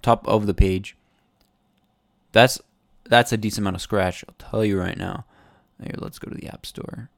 top 0.00 0.26
of 0.26 0.46
the 0.46 0.54
page. 0.54 0.96
That's 2.32 2.58
that's 3.04 3.32
a 3.32 3.36
decent 3.36 3.64
amount 3.64 3.76
of 3.76 3.82
scratch. 3.82 4.24
I'll 4.26 4.50
tell 4.50 4.64
you 4.64 4.78
right 4.78 4.96
now. 4.96 5.26
Here, 5.82 5.94
let's 5.98 6.18
go 6.18 6.30
to 6.30 6.36
the 6.36 6.48
App 6.48 6.64
Store. 6.64 7.10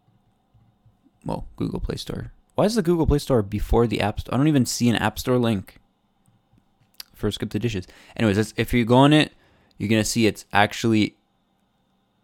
Well, 1.25 1.47
Google 1.57 1.81
Play 1.81 1.97
Store. 1.97 2.33
Why 2.55 2.65
is 2.65 2.75
the 2.75 2.83
Google 2.83 3.07
Play 3.07 3.19
Store 3.19 3.43
before 3.43 3.87
the 3.87 4.01
App 4.01 4.21
Store? 4.21 4.35
I 4.35 4.37
don't 4.37 4.49
even 4.49 4.67
see 4.67 4.89
an 4.89 4.97
App 4.97 5.19
Store 5.19 5.39
link 5.39 5.79
for 7.15 7.31
Skip 7.31 7.51
the 7.51 7.59
Dishes. 7.59 7.87
Anyways, 8.17 8.55
if 8.57 8.73
you 8.73 8.85
go 8.85 8.97
on 8.97 9.13
it, 9.13 9.33
you're 9.79 9.89
gonna 9.89 10.05
see 10.05 10.27
it's 10.27 10.45
actually 10.53 11.17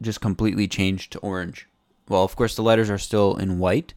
just 0.00 0.20
completely 0.20 0.68
changed 0.68 1.12
to 1.12 1.18
orange. 1.18 1.66
Well, 2.08 2.24
of 2.24 2.36
course, 2.36 2.54
the 2.54 2.62
letters 2.62 2.90
are 2.90 2.98
still 2.98 3.36
in 3.36 3.58
white, 3.58 3.94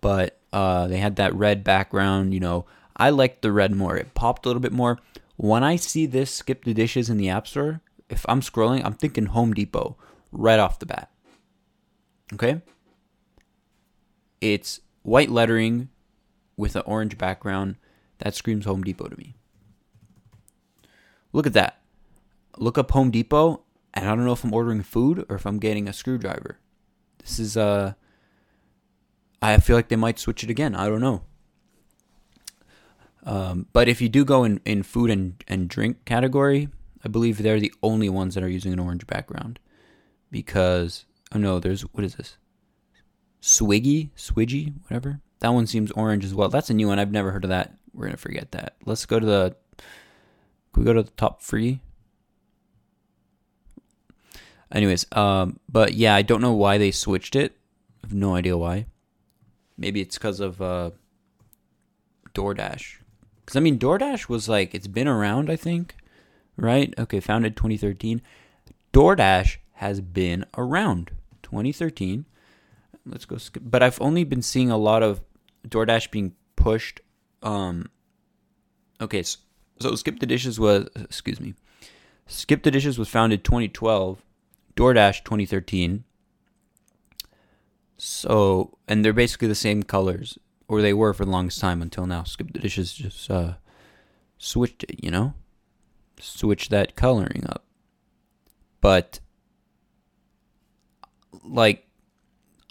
but 0.00 0.38
uh, 0.52 0.86
they 0.86 0.98
had 0.98 1.16
that 1.16 1.34
red 1.34 1.64
background. 1.64 2.34
You 2.34 2.40
know, 2.40 2.66
I 2.96 3.10
liked 3.10 3.42
the 3.42 3.52
red 3.52 3.74
more. 3.74 3.96
It 3.96 4.14
popped 4.14 4.46
a 4.46 4.48
little 4.48 4.60
bit 4.60 4.72
more. 4.72 4.98
When 5.36 5.64
I 5.64 5.76
see 5.76 6.06
this 6.06 6.32
Skip 6.32 6.64
the 6.64 6.74
Dishes 6.74 7.10
in 7.10 7.16
the 7.16 7.28
App 7.28 7.46
Store, 7.46 7.80
if 8.08 8.24
I'm 8.28 8.40
scrolling, 8.40 8.84
I'm 8.84 8.94
thinking 8.94 9.26
Home 9.26 9.52
Depot 9.52 9.96
right 10.30 10.58
off 10.58 10.78
the 10.78 10.86
bat. 10.86 11.10
Okay? 12.32 12.60
It's 14.40 14.80
white 15.04 15.30
lettering 15.30 15.90
with 16.56 16.74
an 16.74 16.82
orange 16.84 17.16
background. 17.16 17.76
That 18.18 18.34
screams 18.34 18.64
Home 18.64 18.82
Depot 18.82 19.06
to 19.06 19.16
me. 19.16 19.36
Look 21.32 21.46
at 21.46 21.52
that. 21.52 21.80
Look 22.56 22.78
up 22.78 22.90
Home 22.92 23.10
Depot, 23.10 23.62
and 23.92 24.08
I 24.08 24.14
don't 24.14 24.24
know 24.24 24.32
if 24.32 24.42
I'm 24.42 24.54
ordering 24.54 24.82
food 24.82 25.24
or 25.28 25.36
if 25.36 25.46
I'm 25.46 25.58
getting 25.58 25.88
a 25.88 25.92
screwdriver. 25.92 26.58
This 27.18 27.38
is 27.38 27.56
uh 27.56 27.94
I 29.42 29.58
feel 29.58 29.76
like 29.76 29.88
they 29.88 29.96
might 29.96 30.18
switch 30.18 30.42
it 30.42 30.50
again. 30.50 30.74
I 30.74 30.88
don't 30.88 31.02
know. 31.02 31.22
Um, 33.24 33.66
but 33.72 33.88
if 33.88 34.00
you 34.00 34.08
do 34.08 34.24
go 34.24 34.44
in, 34.44 34.60
in 34.64 34.82
food 34.82 35.10
and, 35.10 35.42
and 35.46 35.68
drink 35.68 36.04
category, 36.04 36.68
I 37.04 37.08
believe 37.08 37.38
they're 37.38 37.60
the 37.60 37.72
only 37.82 38.08
ones 38.08 38.34
that 38.34 38.44
are 38.44 38.48
using 38.48 38.72
an 38.72 38.78
orange 38.78 39.06
background. 39.06 39.58
Because 40.30 41.04
oh 41.34 41.38
no, 41.38 41.58
there's 41.58 41.82
what 41.82 42.04
is 42.04 42.14
this? 42.14 42.38
Swiggy, 43.44 44.08
Swiggy, 44.16 44.72
whatever. 44.84 45.20
That 45.40 45.50
one 45.50 45.66
seems 45.66 45.90
orange 45.90 46.24
as 46.24 46.34
well. 46.34 46.48
That's 46.48 46.70
a 46.70 46.74
new 46.74 46.88
one. 46.88 46.98
I've 46.98 47.12
never 47.12 47.30
heard 47.30 47.44
of 47.44 47.50
that. 47.50 47.74
We're 47.92 48.06
gonna 48.06 48.16
forget 48.16 48.52
that. 48.52 48.76
Let's 48.86 49.04
go 49.04 49.20
to 49.20 49.26
the. 49.26 49.56
Can 50.72 50.82
we 50.82 50.86
go 50.86 50.94
to 50.94 51.02
the 51.02 51.10
top 51.10 51.42
three? 51.42 51.82
Anyways, 54.72 55.04
um, 55.12 55.60
but 55.68 55.92
yeah, 55.92 56.14
I 56.14 56.22
don't 56.22 56.40
know 56.40 56.54
why 56.54 56.78
they 56.78 56.90
switched 56.90 57.36
it. 57.36 57.52
I 58.02 58.06
have 58.06 58.14
no 58.14 58.34
idea 58.34 58.56
why. 58.56 58.86
Maybe 59.76 60.00
it's 60.00 60.16
because 60.16 60.40
of 60.40 60.62
uh, 60.62 60.92
DoorDash. 62.34 62.96
Because 63.44 63.56
I 63.56 63.60
mean, 63.60 63.78
DoorDash 63.78 64.26
was 64.26 64.48
like 64.48 64.74
it's 64.74 64.86
been 64.86 65.06
around, 65.06 65.50
I 65.50 65.56
think, 65.56 65.94
right? 66.56 66.94
Okay, 66.98 67.20
founded 67.20 67.56
2013. 67.58 68.22
DoorDash 68.94 69.58
has 69.74 70.00
been 70.00 70.46
around 70.56 71.10
2013. 71.42 72.24
Let's 73.06 73.24
go 73.24 73.36
skip. 73.36 73.62
But 73.66 73.82
I've 73.82 74.00
only 74.00 74.24
been 74.24 74.42
seeing 74.42 74.70
a 74.70 74.76
lot 74.76 75.02
of 75.02 75.20
DoorDash 75.68 76.10
being 76.10 76.34
pushed. 76.56 77.00
Um, 77.42 77.90
okay, 79.00 79.22
so, 79.22 79.38
so 79.80 79.94
Skip 79.94 80.20
the 80.20 80.26
Dishes 80.26 80.58
was 80.58 80.88
excuse 80.96 81.40
me. 81.40 81.54
Skip 82.26 82.62
the 82.62 82.70
Dishes 82.70 82.98
was 82.98 83.08
founded 83.08 83.44
2012. 83.44 84.22
DoorDash 84.76 85.24
2013. 85.24 86.04
So, 87.96 88.76
and 88.88 89.04
they're 89.04 89.12
basically 89.12 89.48
the 89.48 89.54
same 89.54 89.82
colors, 89.82 90.38
or 90.66 90.82
they 90.82 90.92
were 90.92 91.14
for 91.14 91.24
the 91.24 91.30
longest 91.30 91.60
time 91.60 91.80
until 91.80 92.06
now. 92.06 92.24
Skip 92.24 92.52
the 92.52 92.58
Dishes 92.58 92.92
just 92.92 93.30
uh, 93.30 93.54
switched 94.36 94.84
it, 94.84 95.02
you 95.02 95.10
know? 95.10 95.34
Switched 96.18 96.70
that 96.70 96.96
coloring 96.96 97.44
up. 97.48 97.64
But, 98.80 99.20
like, 101.44 101.83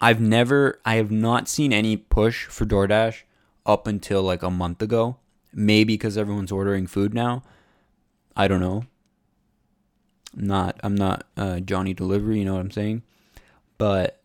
I've 0.00 0.20
never, 0.20 0.80
I 0.84 0.96
have 0.96 1.10
not 1.10 1.48
seen 1.48 1.72
any 1.72 1.96
push 1.96 2.46
for 2.46 2.64
DoorDash 2.66 3.22
up 3.64 3.86
until 3.86 4.22
like 4.22 4.42
a 4.42 4.50
month 4.50 4.82
ago. 4.82 5.16
Maybe 5.52 5.94
because 5.94 6.18
everyone's 6.18 6.52
ordering 6.52 6.86
food 6.86 7.14
now. 7.14 7.42
I 8.36 8.48
don't 8.48 8.60
know 8.60 8.84
I'm 10.36 10.46
not 10.46 10.80
I'm 10.82 10.94
not 10.94 11.26
uh, 11.36 11.60
Johnny 11.60 11.94
Delivery, 11.94 12.38
you 12.38 12.44
know 12.44 12.54
what 12.54 12.60
I'm 12.60 12.70
saying? 12.70 13.02
But 13.78 14.20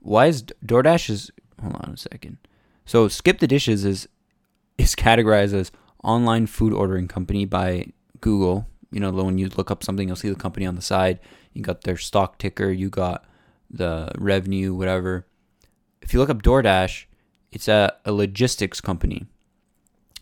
why 0.00 0.26
is 0.26 0.42
DoorDash 0.64 1.10
is 1.10 1.30
hold 1.60 1.76
on 1.76 1.94
a 1.94 1.96
second. 1.96 2.38
So 2.84 3.08
Skip 3.08 3.38
the 3.38 3.46
Dishes 3.46 3.84
is 3.84 4.08
is 4.78 4.94
categorized 4.94 5.54
as 5.54 5.70
online 6.02 6.46
food 6.46 6.72
ordering 6.72 7.08
company 7.08 7.44
by 7.44 7.86
Google. 8.20 8.66
You 8.90 9.00
know, 9.00 9.10
when 9.10 9.38
you 9.38 9.48
look 9.56 9.70
up 9.70 9.82
something, 9.82 10.06
you'll 10.06 10.16
see 10.16 10.28
the 10.28 10.34
company 10.34 10.66
on 10.66 10.76
the 10.76 10.82
side. 10.82 11.18
You 11.52 11.62
got 11.62 11.82
their 11.82 11.96
stock 11.96 12.38
ticker, 12.38 12.70
you 12.70 12.90
got 12.90 13.24
the 13.74 14.10
revenue, 14.18 14.74
whatever. 14.74 15.26
If 16.00 16.12
you 16.12 16.20
look 16.20 16.30
up 16.30 16.42
DoorDash, 16.42 17.06
it's 17.52 17.68
a, 17.68 17.94
a 18.04 18.12
logistics 18.12 18.80
company. 18.80 19.26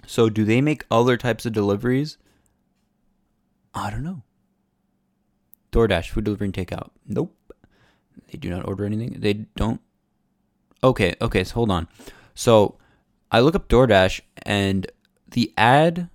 So 0.06 0.28
do 0.28 0.44
they 0.44 0.60
make 0.60 0.84
other 0.90 1.16
types 1.16 1.46
of 1.46 1.52
deliveries? 1.52 2.18
I 3.74 3.90
don't 3.90 4.02
know. 4.02 4.22
DoorDash, 5.70 6.10
food 6.10 6.24
delivery 6.24 6.46
and 6.46 6.54
takeout. 6.54 6.90
Nope. 7.06 7.34
They 8.30 8.38
do 8.38 8.50
not 8.50 8.66
order 8.66 8.84
anything. 8.84 9.16
They 9.18 9.32
don't. 9.32 9.80
Okay, 10.84 11.14
okay, 11.20 11.44
so 11.44 11.54
hold 11.54 11.70
on. 11.70 11.88
So 12.34 12.76
I 13.30 13.40
look 13.40 13.54
up 13.54 13.68
DoorDash 13.68 14.20
and 14.42 14.90
the 15.30 15.52
ad 15.56 16.08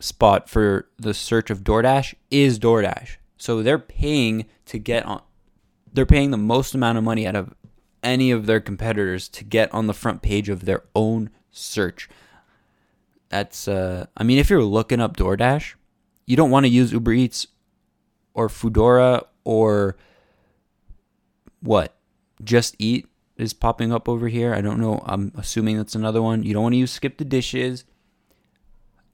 spot 0.00 0.48
for 0.48 0.88
the 0.98 1.14
search 1.14 1.50
of 1.50 1.62
DoorDash 1.62 2.14
is 2.30 2.58
DoorDash. 2.58 3.16
So 3.36 3.62
they're 3.62 3.78
paying 3.78 4.46
to 4.66 4.78
get 4.78 5.04
on 5.06 5.22
they're 5.92 6.06
paying 6.06 6.30
the 6.30 6.36
most 6.36 6.74
amount 6.74 6.98
of 6.98 7.04
money 7.04 7.26
out 7.26 7.36
of 7.36 7.54
any 8.02 8.30
of 8.30 8.46
their 8.46 8.60
competitors 8.60 9.28
to 9.28 9.44
get 9.44 9.72
on 9.74 9.86
the 9.86 9.94
front 9.94 10.22
page 10.22 10.48
of 10.48 10.64
their 10.64 10.84
own 10.94 11.30
search. 11.50 12.08
That's 13.28 13.68
uh 13.68 14.06
I 14.16 14.24
mean 14.24 14.38
if 14.38 14.50
you're 14.50 14.64
looking 14.64 15.00
up 15.00 15.16
DoorDash, 15.16 15.74
you 16.26 16.36
don't 16.36 16.50
want 16.50 16.64
to 16.64 16.70
use 16.70 16.92
Uber 16.92 17.12
Eats 17.12 17.46
or 18.34 18.48
Foodora 18.48 19.26
or 19.44 19.96
what? 21.60 21.94
Just 22.42 22.74
Eat 22.78 23.06
is 23.36 23.52
popping 23.52 23.92
up 23.92 24.08
over 24.08 24.28
here. 24.28 24.54
I 24.54 24.60
don't 24.60 24.80
know. 24.80 25.02
I'm 25.04 25.32
assuming 25.36 25.76
that's 25.76 25.94
another 25.94 26.22
one. 26.22 26.42
You 26.42 26.54
don't 26.54 26.62
want 26.62 26.74
to 26.74 26.78
use 26.78 26.92
Skip 26.92 27.18
the 27.18 27.24
Dishes. 27.24 27.84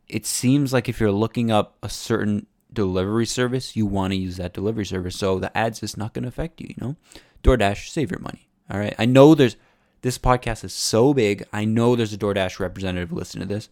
It 0.08 0.26
seems 0.26 0.72
like 0.72 0.88
if 0.88 1.00
you're 1.00 1.12
looking 1.12 1.50
up 1.50 1.76
a 1.82 1.88
certain 1.88 2.46
delivery 2.76 3.26
service, 3.26 3.74
you 3.74 3.86
want 3.86 4.12
to 4.12 4.16
use 4.16 4.36
that 4.36 4.54
delivery 4.54 4.86
service. 4.86 5.16
So 5.16 5.40
the 5.40 5.56
ads 5.56 5.82
is 5.82 5.96
not 5.96 6.12
going 6.12 6.22
to 6.22 6.28
affect 6.28 6.60
you, 6.60 6.68
you 6.68 6.74
know? 6.78 6.96
DoorDash, 7.42 7.88
save 7.88 8.12
your 8.12 8.20
money. 8.20 8.48
All 8.70 8.78
right. 8.78 8.94
I 8.98 9.06
know 9.06 9.34
there's 9.34 9.56
this 10.02 10.18
podcast 10.18 10.62
is 10.62 10.72
so 10.72 11.12
big. 11.12 11.44
I 11.52 11.64
know 11.64 11.96
there's 11.96 12.12
a 12.12 12.18
DoorDash 12.18 12.60
representative 12.60 13.10
listening 13.10 13.48
to 13.48 13.54
this. 13.54 13.68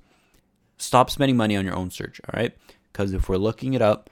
Stop 0.79 1.11
spending 1.11 1.37
money 1.37 1.57
on 1.57 1.65
your 1.65 1.77
own 1.77 1.91
search, 1.91 2.21
all 2.25 2.41
right? 2.41 2.57
Because 2.93 3.13
if 3.13 3.29
we're 3.29 3.37
looking 3.37 3.75
it 3.75 3.83
up, 3.83 4.11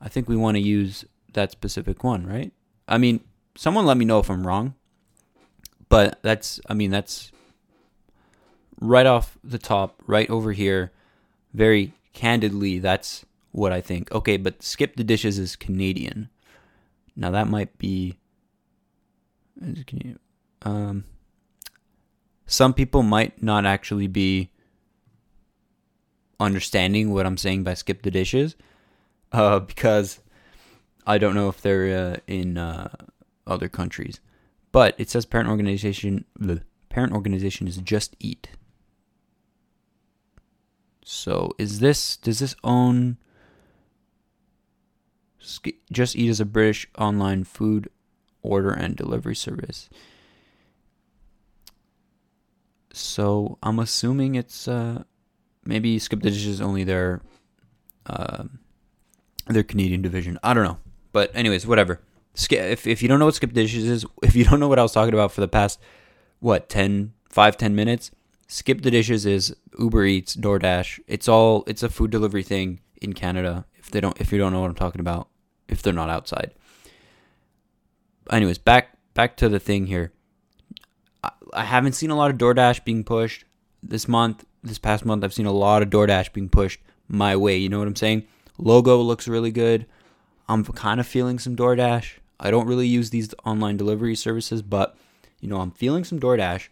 I 0.00 0.08
think 0.08 0.28
we 0.28 0.36
want 0.36 0.56
to 0.56 0.60
use 0.60 1.04
that 1.32 1.50
specific 1.50 2.04
one, 2.04 2.26
right? 2.26 2.52
I 2.86 2.98
mean, 2.98 3.20
someone 3.56 3.86
let 3.86 3.96
me 3.96 4.04
know 4.04 4.20
if 4.20 4.30
I'm 4.30 4.46
wrong. 4.46 4.74
But 5.88 6.20
that's, 6.22 6.60
I 6.68 6.74
mean, 6.74 6.90
that's 6.90 7.32
right 8.80 9.06
off 9.06 9.38
the 9.42 9.58
top, 9.58 10.02
right 10.06 10.28
over 10.30 10.52
here. 10.52 10.92
Very 11.54 11.92
candidly, 12.12 12.78
that's 12.78 13.24
what 13.56 13.72
I 13.72 13.80
think. 13.80 14.12
Okay, 14.12 14.36
but 14.36 14.62
Skip 14.62 14.96
the 14.96 15.04
Dishes 15.04 15.38
is 15.38 15.56
Canadian. 15.56 16.28
Now 17.16 17.30
that 17.30 17.48
might 17.48 17.76
be. 17.78 18.16
Um, 20.62 21.04
some 22.44 22.74
people 22.74 23.02
might 23.02 23.42
not 23.42 23.64
actually 23.64 24.06
be 24.06 24.50
understanding 26.38 27.14
what 27.14 27.24
I'm 27.24 27.38
saying 27.38 27.64
by 27.64 27.72
skip 27.72 28.02
the 28.02 28.10
dishes, 28.10 28.56
uh, 29.32 29.58
because 29.72 30.20
I 31.06 31.16
don't 31.16 31.34
know 31.34 31.48
if 31.48 31.62
they're 31.62 31.98
uh, 31.98 32.16
in 32.26 32.58
uh, 32.58 32.90
other 33.46 33.68
countries. 33.68 34.20
But 34.70 34.94
it 34.98 35.08
says 35.08 35.24
parent 35.24 35.48
organization. 35.48 36.26
The 36.38 36.62
parent 36.90 37.14
organization 37.14 37.66
is 37.66 37.78
Just 37.78 38.14
Eat. 38.20 38.50
So 41.02 41.52
is 41.56 41.78
this 41.80 42.18
does 42.18 42.40
this 42.40 42.54
own? 42.62 43.16
Just 45.92 46.16
Eat 46.16 46.28
is 46.28 46.40
a 46.40 46.44
British 46.44 46.88
online 46.98 47.44
food 47.44 47.88
order 48.42 48.70
and 48.70 48.96
delivery 48.96 49.36
service. 49.36 49.88
So 52.92 53.58
I'm 53.62 53.78
assuming 53.78 54.34
it's 54.34 54.66
uh, 54.66 55.04
maybe 55.64 55.98
Skip 55.98 56.22
the 56.22 56.30
Dishes 56.30 56.46
is 56.46 56.60
only 56.60 56.84
their 56.84 57.20
uh, 58.06 58.44
their 59.48 59.62
Canadian 59.62 60.02
division. 60.02 60.38
I 60.42 60.54
don't 60.54 60.64
know, 60.64 60.78
but 61.12 61.30
anyways, 61.34 61.66
whatever. 61.66 62.00
If 62.50 62.86
if 62.86 63.02
you 63.02 63.08
don't 63.08 63.18
know 63.18 63.26
what 63.26 63.34
Skip 63.34 63.52
the 63.52 63.62
Dishes 63.62 63.84
is, 63.84 64.06
if 64.22 64.34
you 64.34 64.44
don't 64.44 64.60
know 64.60 64.68
what 64.68 64.78
I 64.78 64.82
was 64.82 64.92
talking 64.92 65.14
about 65.14 65.32
for 65.32 65.40
the 65.40 65.48
past 65.48 65.80
what 66.38 66.68
10, 66.68 67.14
5, 67.30 67.56
10 67.56 67.74
minutes, 67.74 68.10
Skip 68.46 68.82
the 68.82 68.90
Dishes 68.90 69.26
is 69.26 69.54
Uber 69.78 70.04
Eats, 70.04 70.36
DoorDash. 70.36 71.00
It's 71.06 71.28
all 71.28 71.64
it's 71.66 71.82
a 71.82 71.88
food 71.88 72.10
delivery 72.10 72.42
thing 72.42 72.80
in 73.00 73.12
Canada. 73.12 73.66
If 73.74 73.90
they 73.90 74.00
don't 74.00 74.18
if 74.20 74.32
you 74.32 74.38
don't 74.38 74.52
know 74.52 74.60
what 74.60 74.70
I'm 74.70 74.74
talking 74.74 75.00
about, 75.00 75.28
if 75.68 75.82
they're 75.82 75.92
not 75.92 76.10
outside. 76.10 76.52
Anyways, 78.30 78.58
back 78.58 78.96
back 79.14 79.36
to 79.38 79.48
the 79.48 79.58
thing 79.58 79.86
here. 79.86 80.12
I, 81.22 81.30
I 81.52 81.64
haven't 81.64 81.92
seen 81.92 82.10
a 82.10 82.16
lot 82.16 82.30
of 82.30 82.38
DoorDash 82.38 82.84
being 82.84 83.04
pushed 83.04 83.44
this 83.82 84.08
month. 84.08 84.44
This 84.62 84.78
past 84.78 85.04
month, 85.04 85.22
I've 85.22 85.34
seen 85.34 85.46
a 85.46 85.52
lot 85.52 85.82
of 85.82 85.90
DoorDash 85.90 86.32
being 86.32 86.48
pushed 86.48 86.80
my 87.08 87.36
way. 87.36 87.56
You 87.56 87.68
know 87.68 87.78
what 87.78 87.88
I'm 87.88 87.96
saying? 87.96 88.26
Logo 88.58 88.96
looks 88.98 89.28
really 89.28 89.52
good. 89.52 89.86
I'm 90.48 90.64
kind 90.64 91.00
of 91.00 91.06
feeling 91.06 91.38
some 91.38 91.56
DoorDash. 91.56 92.18
I 92.38 92.50
don't 92.50 92.66
really 92.66 92.86
use 92.86 93.10
these 93.10 93.34
online 93.44 93.76
delivery 93.76 94.14
services, 94.14 94.62
but 94.62 94.96
you 95.40 95.48
know, 95.48 95.60
I'm 95.60 95.70
feeling 95.70 96.04
some 96.04 96.20
DoorDash. 96.20 96.68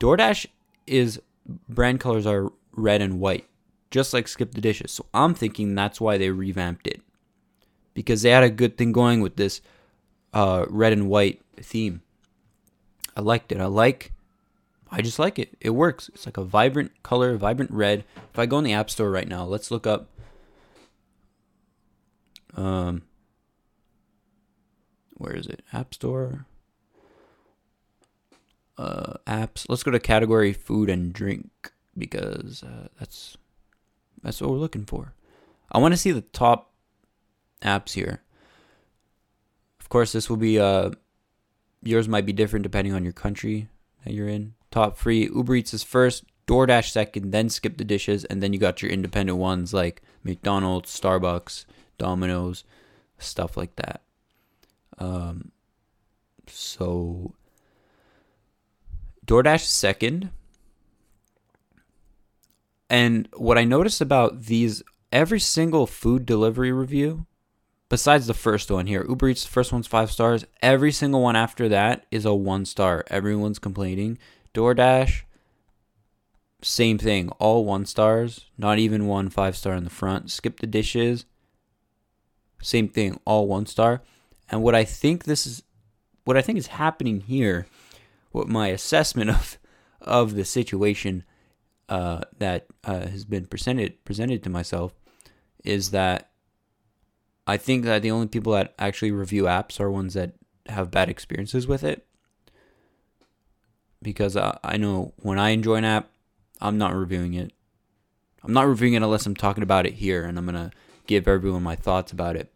DoorDash 0.00 0.46
is 0.86 1.20
brand 1.68 2.00
colors 2.00 2.26
are 2.26 2.52
red 2.72 3.00
and 3.00 3.20
white, 3.20 3.46
just 3.90 4.12
like 4.12 4.28
Skip 4.28 4.52
the 4.52 4.60
Dishes. 4.60 4.92
So 4.92 5.06
I'm 5.14 5.34
thinking 5.34 5.74
that's 5.74 6.00
why 6.00 6.18
they 6.18 6.30
revamped 6.30 6.86
it. 6.86 7.00
Because 7.96 8.22
they 8.22 8.30
had 8.30 8.44
a 8.44 8.50
good 8.50 8.76
thing 8.76 8.92
going 8.92 9.20
with 9.20 9.36
this 9.36 9.60
uh, 10.32 10.66
red 10.68 10.92
and 10.92 11.08
white 11.08 11.40
theme. 11.56 12.02
I 13.16 13.22
liked 13.22 13.50
it. 13.50 13.60
I 13.60 13.66
like 13.66 14.12
I 14.92 15.02
just 15.02 15.18
like 15.18 15.38
it. 15.38 15.56
It 15.60 15.70
works. 15.70 16.08
It's 16.14 16.26
like 16.26 16.36
a 16.36 16.44
vibrant 16.44 17.02
color, 17.02 17.36
vibrant 17.36 17.70
red. 17.70 18.04
If 18.32 18.38
I 18.38 18.46
go 18.46 18.58
in 18.58 18.64
the 18.64 18.74
App 18.74 18.90
Store 18.90 19.10
right 19.10 19.26
now, 19.26 19.44
let's 19.44 19.70
look 19.70 19.86
up 19.86 20.08
um 22.54 23.02
where 25.16 25.34
is 25.34 25.46
it? 25.46 25.62
App 25.72 25.94
Store. 25.94 26.46
Uh, 28.78 29.14
apps. 29.26 29.64
Let's 29.70 29.82
go 29.82 29.90
to 29.90 29.98
category 29.98 30.52
food 30.52 30.90
and 30.90 31.12
drink 31.12 31.72
because 31.96 32.62
uh, 32.62 32.88
that's 32.98 33.38
that's 34.22 34.40
what 34.40 34.50
we're 34.50 34.58
looking 34.58 34.84
for. 34.84 35.14
I 35.72 35.78
want 35.78 35.92
to 35.92 35.98
see 35.98 36.12
the 36.12 36.20
top 36.20 36.72
apps 37.66 37.92
here. 37.92 38.22
Of 39.80 39.88
course, 39.88 40.12
this 40.12 40.30
will 40.30 40.36
be 40.36 40.58
uh 40.58 40.90
yours 41.82 42.08
might 42.08 42.26
be 42.26 42.32
different 42.32 42.62
depending 42.62 42.94
on 42.94 43.04
your 43.04 43.12
country 43.12 43.68
that 44.04 44.14
you're 44.14 44.28
in. 44.28 44.54
Top 44.70 44.96
free 44.96 45.24
Uber 45.24 45.56
Eats 45.56 45.74
is 45.74 45.82
first, 45.82 46.24
DoorDash 46.46 46.90
second, 46.90 47.32
then 47.32 47.48
skip 47.48 47.76
the 47.76 47.84
dishes, 47.84 48.24
and 48.24 48.42
then 48.42 48.52
you 48.52 48.58
got 48.58 48.82
your 48.82 48.90
independent 48.90 49.38
ones 49.38 49.74
like 49.74 50.02
McDonald's, 50.22 50.98
Starbucks, 50.98 51.64
Domino's, 51.98 52.64
stuff 53.18 53.56
like 53.56 53.74
that. 53.76 54.02
Um, 54.98 55.52
so 56.46 57.34
DoorDash 59.26 59.64
second. 59.64 60.30
And 62.88 63.28
what 63.36 63.58
I 63.58 63.64
noticed 63.64 64.00
about 64.00 64.42
these, 64.42 64.82
every 65.10 65.40
single 65.40 65.86
food 65.86 66.24
delivery 66.24 66.70
review, 66.70 67.26
besides 67.88 68.26
the 68.26 68.34
first 68.34 68.70
one 68.70 68.86
here, 68.86 69.04
Uber 69.08 69.28
Eats, 69.28 69.44
the 69.44 69.50
first 69.50 69.72
one's 69.72 69.86
five 69.86 70.10
stars. 70.10 70.44
Every 70.62 70.92
single 70.92 71.22
one 71.22 71.36
after 71.36 71.68
that 71.68 72.06
is 72.10 72.24
a 72.24 72.34
one 72.34 72.64
star. 72.64 73.04
Everyone's 73.08 73.58
complaining. 73.58 74.18
DoorDash, 74.54 75.22
same 76.62 76.98
thing, 76.98 77.28
all 77.38 77.64
one 77.64 77.86
stars, 77.86 78.46
not 78.56 78.78
even 78.78 79.06
one 79.06 79.28
five 79.28 79.56
star 79.56 79.74
in 79.74 79.84
the 79.84 79.90
front. 79.90 80.30
Skip 80.30 80.60
the 80.60 80.66
dishes, 80.66 81.26
same 82.62 82.88
thing, 82.88 83.20
all 83.24 83.46
one 83.46 83.66
star. 83.66 84.02
And 84.48 84.62
what 84.62 84.74
I 84.74 84.84
think 84.84 85.24
this 85.24 85.46
is, 85.46 85.62
what 86.24 86.36
I 86.36 86.42
think 86.42 86.58
is 86.58 86.68
happening 86.68 87.20
here, 87.20 87.66
what 88.32 88.48
my 88.48 88.68
assessment 88.68 89.30
of 89.30 89.58
of 90.00 90.34
the 90.34 90.44
situation 90.44 91.24
uh, 91.88 92.20
that 92.38 92.66
uh, 92.84 93.06
has 93.06 93.24
been 93.24 93.46
presented 93.46 94.04
presented 94.04 94.42
to 94.42 94.50
myself 94.50 94.94
is 95.64 95.90
that 95.90 96.30
I 97.46 97.56
think 97.56 97.84
that 97.84 98.02
the 98.02 98.10
only 98.10 98.26
people 98.26 98.52
that 98.52 98.74
actually 98.78 99.12
review 99.12 99.44
apps 99.44 99.78
are 99.78 99.90
ones 99.90 100.14
that 100.14 100.32
have 100.68 100.90
bad 100.90 101.08
experiences 101.08 101.66
with 101.66 101.84
it. 101.84 102.04
Because 104.02 104.36
I, 104.36 104.58
I 104.64 104.76
know 104.76 105.14
when 105.18 105.38
I 105.38 105.50
enjoy 105.50 105.76
an 105.76 105.84
app, 105.84 106.10
I'm 106.60 106.78
not 106.78 106.94
reviewing 106.94 107.34
it. 107.34 107.52
I'm 108.42 108.52
not 108.52 108.66
reviewing 108.66 108.94
it 108.94 109.02
unless 109.02 109.26
I'm 109.26 109.36
talking 109.36 109.62
about 109.62 109.86
it 109.86 109.94
here 109.94 110.24
and 110.24 110.38
I'm 110.38 110.46
going 110.46 110.70
to 110.70 110.70
give 111.06 111.28
everyone 111.28 111.62
my 111.62 111.76
thoughts 111.76 112.12
about 112.12 112.36
it. 112.36 112.52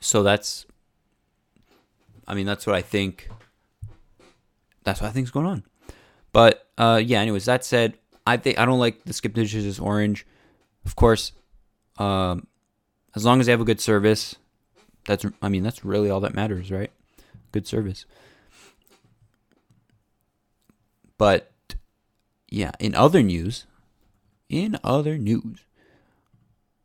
So 0.00 0.22
that's, 0.22 0.66
I 2.26 2.34
mean, 2.34 2.46
that's 2.46 2.66
what 2.66 2.76
I 2.76 2.82
think. 2.82 3.30
That's 4.84 5.00
what 5.00 5.08
I 5.08 5.12
think 5.12 5.24
is 5.24 5.30
going 5.30 5.46
on. 5.46 5.64
But 6.32 6.68
uh, 6.76 7.00
yeah, 7.04 7.20
anyways, 7.20 7.44
that 7.44 7.64
said, 7.64 7.98
I 8.26 8.36
think 8.36 8.58
I 8.58 8.64
don't 8.64 8.78
like 8.78 9.04
the 9.04 9.12
skip 9.12 9.34
dishes 9.34 9.78
orange. 9.78 10.26
Of 10.84 10.96
course, 10.96 11.32
um, 11.98 12.46
as 13.14 13.24
long 13.24 13.40
as 13.40 13.46
they 13.46 13.52
have 13.52 13.60
a 13.60 13.64
good 13.64 13.80
service, 13.80 14.36
that's 15.06 15.24
I 15.40 15.48
mean 15.48 15.62
that's 15.62 15.84
really 15.84 16.10
all 16.10 16.20
that 16.20 16.34
matters, 16.34 16.70
right? 16.70 16.90
Good 17.52 17.66
service. 17.66 18.06
But 21.18 21.52
yeah, 22.48 22.72
in 22.80 22.94
other 22.94 23.22
news, 23.22 23.66
in 24.48 24.78
other 24.82 25.16
news, 25.16 25.64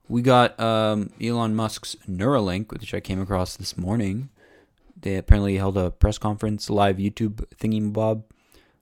we 0.07 0.21
got 0.21 0.59
um, 0.59 1.11
Elon 1.21 1.55
Musk's 1.55 1.95
Neuralink, 2.09 2.71
which 2.71 2.93
I 2.93 2.99
came 2.99 3.21
across 3.21 3.57
this 3.57 3.77
morning. 3.77 4.29
They 4.99 5.15
apparently 5.15 5.57
held 5.57 5.77
a 5.77 5.91
press 5.91 6.17
conference, 6.17 6.69
live 6.69 6.97
YouTube 6.97 7.43
thingy 7.55 7.91
bob. 7.91 8.23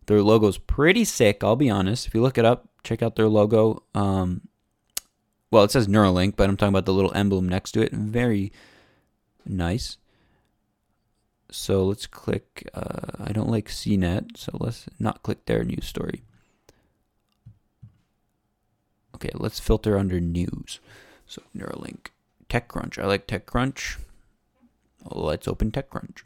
Their 0.06 0.22
logo's 0.22 0.58
pretty 0.58 1.04
sick, 1.04 1.44
I'll 1.44 1.56
be 1.56 1.70
honest. 1.70 2.08
If 2.08 2.14
you 2.14 2.22
look 2.22 2.38
it 2.38 2.46
up, 2.46 2.70
check 2.84 3.02
out 3.02 3.16
their 3.16 3.28
logo. 3.28 3.84
Um, 3.96 4.48
well, 5.52 5.64
it 5.64 5.72
says 5.72 5.88
Neuralink, 5.88 6.36
but 6.36 6.50
I'm 6.50 6.58
talking 6.58 6.74
about 6.74 6.86
the 6.86 6.94
little 6.94 7.14
emblem 7.14 7.48
next 7.48 7.72
to 7.74 7.82
it. 7.82 7.92
Very 7.92 8.52
nice. 9.46 9.98
So 11.52 11.86
let's 11.86 12.08
click. 12.08 12.68
Uh, 12.74 13.24
I 13.24 13.32
don't 13.32 13.50
like 13.50 13.70
CNET, 13.70 14.38
so 14.38 14.58
let's 14.60 14.86
not 15.00 15.24
click 15.24 15.46
their 15.46 15.64
news 15.64 15.86
story. 15.86 16.24
Okay, 19.16 19.32
let's 19.34 19.60
filter 19.60 19.98
under 19.98 20.20
news. 20.20 20.80
So 21.26 21.42
Neuralink, 21.56 22.08
TechCrunch. 22.50 23.02
I 23.02 23.06
like 23.06 23.28
TechCrunch. 23.28 23.98
Let's 25.06 25.48
open 25.48 25.72
TechCrunch. 25.72 26.24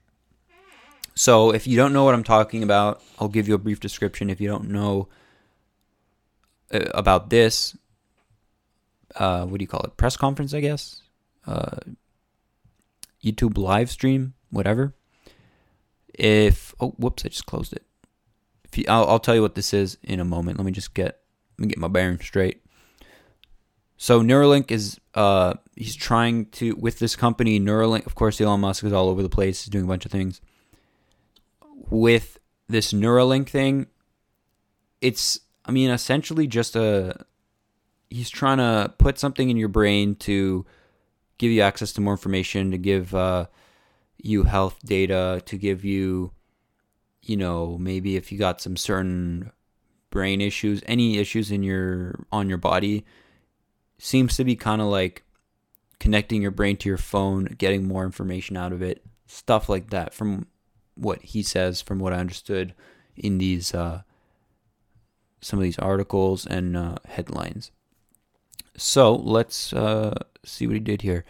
So 1.13 1.53
if 1.53 1.67
you 1.67 1.75
don't 1.75 1.93
know 1.93 2.05
what 2.05 2.15
I'm 2.15 2.23
talking 2.23 2.63
about, 2.63 3.03
I'll 3.19 3.27
give 3.27 3.47
you 3.47 3.53
a 3.53 3.60
brief 3.60 3.79
description. 3.79 4.29
If 4.29 4.39
you 4.39 4.47
don't 4.47 4.69
know 4.69 5.10
uh, 6.73 6.79
about 6.93 7.29
this, 7.29 7.75
uh, 9.15 9.45
what 9.45 9.60
do 9.60 9.63
you 9.63 9.67
call 9.67 9.82
it? 9.82 9.98
Press 9.98 10.17
conference, 10.17 10.54
I 10.54 10.60
guess. 10.60 11.02
Uh, 11.45 11.78
YouTube 13.24 13.58
live 13.58 13.89
stream, 13.89 14.34
whatever. 14.50 14.93
If 16.13 16.74
oh, 16.80 16.91
whoops, 16.98 17.26
I 17.26 17.30
just 17.30 17.45
closed 17.45 17.74
it. 17.74 17.84
If 18.65 18.78
you, 18.78 18.86
I'll, 18.88 19.08
I'll 19.08 19.19
tell 19.19 19.36
you 19.36 19.41
what 19.41 19.56
this 19.56 19.74
is 19.74 19.98
in 20.04 20.19
a 20.19 20.26
moment. 20.26 20.58
Let 20.58 20.65
me 20.65 20.72
just 20.72 20.93
get 20.93 21.19
let 21.58 21.65
me 21.65 21.67
get 21.67 21.78
my 21.78 21.88
bearings 21.88 22.26
straight. 22.26 22.63
So 23.98 24.22
Neuralink 24.22 24.72
is 24.72 25.00
uh 25.15 25.56
he's 25.76 25.95
trying 25.95 26.45
to 26.48 26.76
with 26.76 27.00
this 27.00 27.15
company 27.15 27.60
Neuralink. 27.60 28.06
Of 28.06 28.15
course, 28.15 28.39
Elon 28.39 28.62
Musk 28.62 28.84
is 28.84 28.93
all 28.93 29.10
over 29.10 29.22
the 29.22 29.30
place. 29.30 29.63
He's 29.63 29.72
doing 29.72 29.86
a 29.86 29.88
bunch 29.88 30.06
of 30.06 30.12
things 30.12 30.41
with 31.89 32.39
this 32.67 32.93
Neuralink 32.93 33.50
thing. 33.50 33.88
It's 35.02 35.39
I 35.65 35.72
mean 35.72 35.89
essentially 35.89 36.48
just 36.48 36.76
a 36.76 37.26
he's 38.10 38.30
trying 38.30 38.58
to 38.58 38.93
put 38.98 39.19
something 39.19 39.50
in 39.50 39.58
your 39.58 39.69
brain 39.69 40.15
to 40.15 40.65
give 41.38 41.52
you 41.52 41.62
access 41.62 41.93
to 41.93 42.02
more 42.02 42.13
information, 42.13 42.72
to 42.72 42.78
give 42.78 43.13
uh, 43.13 43.45
you 44.17 44.43
health 44.43 44.78
data, 44.86 45.41
to 45.45 45.58
give 45.58 45.86
you, 45.86 46.32
you 47.22 47.38
know, 47.38 47.78
maybe 47.78 48.15
if 48.15 48.32
you 48.32 48.38
got 48.38 48.62
some 48.62 48.76
certain 48.76 49.52
brain 50.10 50.41
issues, 50.41 50.82
any 50.86 51.17
issues 51.17 51.52
in 51.52 51.63
your 51.63 52.26
on 52.32 52.50
your 52.50 52.58
body, 52.58 53.06
seems 53.98 54.36
to 54.38 54.43
be 54.43 54.56
kind 54.56 54.82
of 54.82 54.88
like 54.88 55.24
connecting 56.00 56.41
your 56.41 56.52
brain 56.52 56.78
to 56.78 56.89
your 56.89 56.98
phone, 56.98 57.45
getting 57.58 57.88
more 57.88 58.06
information 58.06 58.58
out 58.58 58.72
of 58.72 58.82
it, 58.82 59.04
stuff 59.28 59.69
like 59.69 59.89
that. 59.91 60.13
From 60.13 60.48
what 60.95 61.22
he 61.22 61.43
says, 61.43 61.82
from 61.82 62.00
what 62.00 62.13
I 62.13 62.17
understood 62.17 62.74
in 63.15 63.38
these 63.38 63.74
uh, 63.74 64.02
some 65.41 65.60
of 65.60 65.63
these 65.63 65.80
articles 65.80 66.45
and 66.45 66.76
uh, 66.76 66.95
headlines. 67.06 67.72
So 68.80 69.13
let's 69.15 69.74
uh, 69.74 70.15
see 70.44 70.68
what 70.68 70.74
he 70.74 70.80
did 70.80 71.02
here. 71.02 71.26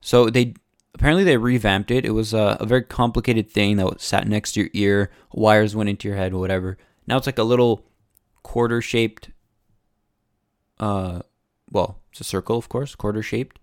So 0.00 0.30
they 0.30 0.54
apparently 0.94 1.24
they 1.24 1.36
revamped 1.36 1.90
it. 1.90 2.04
It 2.04 2.10
was 2.10 2.32
a, 2.32 2.56
a 2.60 2.66
very 2.66 2.82
complicated 2.82 3.50
thing 3.50 3.76
that 3.76 4.00
sat 4.00 4.26
next 4.26 4.52
to 4.52 4.60
your 4.60 4.70
ear. 4.72 5.10
Wires 5.32 5.76
went 5.76 5.90
into 5.90 6.08
your 6.08 6.16
head, 6.16 6.34
whatever. 6.34 6.78
Now 7.06 7.16
it's 7.16 7.26
like 7.26 7.38
a 7.38 7.44
little 7.44 7.86
quarter 8.42 8.80
shaped. 8.80 9.30
Uh, 10.78 11.20
well, 11.70 12.00
it's 12.10 12.20
a 12.20 12.24
circle, 12.24 12.56
of 12.56 12.68
course, 12.68 12.94
quarter 12.94 13.22
shaped. 13.22 13.58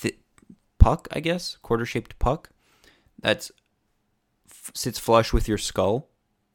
Th- 0.00 0.18
puck, 0.78 1.08
I 1.12 1.20
guess, 1.20 1.56
quarter 1.62 1.86
shaped 1.86 2.18
puck. 2.18 2.50
That's 3.20 3.50
f- 4.50 4.72
sits 4.74 4.98
flush 4.98 5.32
with 5.32 5.48
your 5.48 5.58
skull. 5.58 6.08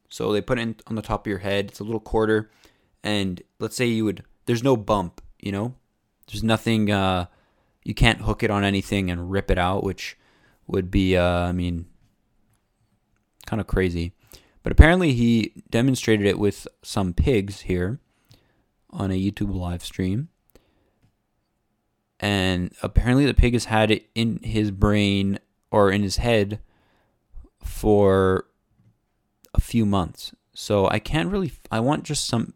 So 0.08 0.32
they 0.32 0.40
put 0.40 0.58
it 0.58 0.82
on 0.86 0.96
the 0.96 1.02
top 1.02 1.26
of 1.26 1.30
your 1.30 1.38
head. 1.38 1.66
It's 1.66 1.80
a 1.80 1.84
little 1.84 2.00
quarter, 2.00 2.50
and 3.02 3.40
let's 3.60 3.76
say 3.76 3.86
you 3.86 4.04
would. 4.04 4.24
There's 4.46 4.64
no 4.64 4.76
bump 4.76 5.20
you 5.42 5.52
know, 5.52 5.74
there's 6.26 6.42
nothing. 6.42 6.90
Uh, 6.90 7.26
you 7.84 7.94
can't 7.94 8.22
hook 8.22 8.42
it 8.42 8.50
on 8.50 8.64
anything 8.64 9.10
and 9.10 9.30
rip 9.30 9.50
it 9.50 9.58
out, 9.58 9.82
which 9.82 10.16
would 10.66 10.90
be, 10.90 11.16
uh, 11.16 11.24
I 11.24 11.52
mean, 11.52 11.86
kind 13.46 13.60
of 13.60 13.66
crazy. 13.66 14.12
But 14.62 14.72
apparently, 14.72 15.12
he 15.14 15.64
demonstrated 15.70 16.26
it 16.26 16.38
with 16.38 16.68
some 16.82 17.14
pigs 17.14 17.62
here 17.62 17.98
on 18.90 19.10
a 19.10 19.14
YouTube 19.14 19.54
live 19.54 19.82
stream. 19.82 20.28
And 22.18 22.72
apparently, 22.82 23.24
the 23.24 23.34
pig 23.34 23.54
has 23.54 23.64
had 23.64 23.90
it 23.90 24.10
in 24.14 24.40
his 24.42 24.70
brain 24.70 25.38
or 25.70 25.90
in 25.90 26.02
his 26.02 26.18
head 26.18 26.60
for 27.64 28.46
a 29.54 29.60
few 29.60 29.86
months. 29.86 30.34
So 30.52 30.88
I 30.88 30.98
can't 30.98 31.30
really, 31.30 31.52
I 31.70 31.80
want 31.80 32.04
just 32.04 32.26
some 32.26 32.52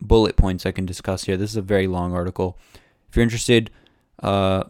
bullet 0.00 0.36
points 0.36 0.66
I 0.66 0.72
can 0.72 0.86
discuss 0.86 1.24
here. 1.24 1.36
This 1.36 1.50
is 1.50 1.56
a 1.56 1.62
very 1.62 1.86
long 1.86 2.12
article. 2.12 2.58
If 3.08 3.16
you're 3.16 3.22
interested, 3.22 3.70
uh, 4.22 4.64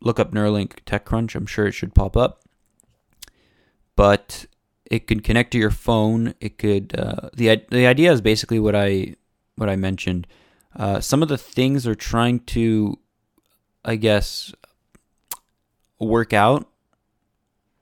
look 0.00 0.18
up 0.18 0.32
Neuralink 0.32 0.84
TechCrunch. 0.86 1.34
I'm 1.34 1.46
sure 1.46 1.66
it 1.66 1.72
should 1.72 1.94
pop 1.94 2.16
up. 2.16 2.42
But 3.96 4.46
it 4.90 5.06
could 5.06 5.22
connect 5.22 5.52
to 5.52 5.58
your 5.58 5.70
phone. 5.70 6.34
It 6.40 6.58
could. 6.58 6.98
Uh, 6.98 7.30
the 7.34 7.62
the 7.70 7.86
idea 7.86 8.12
is 8.12 8.20
basically 8.20 8.58
what 8.58 8.74
I 8.74 9.14
what 9.56 9.68
I 9.68 9.76
mentioned. 9.76 10.26
Uh, 10.74 11.00
some 11.00 11.22
of 11.22 11.28
the 11.28 11.38
things 11.38 11.84
they're 11.84 11.94
trying 11.94 12.40
to, 12.40 12.98
I 13.84 13.96
guess, 13.96 14.52
work 15.98 16.32
out. 16.32 16.68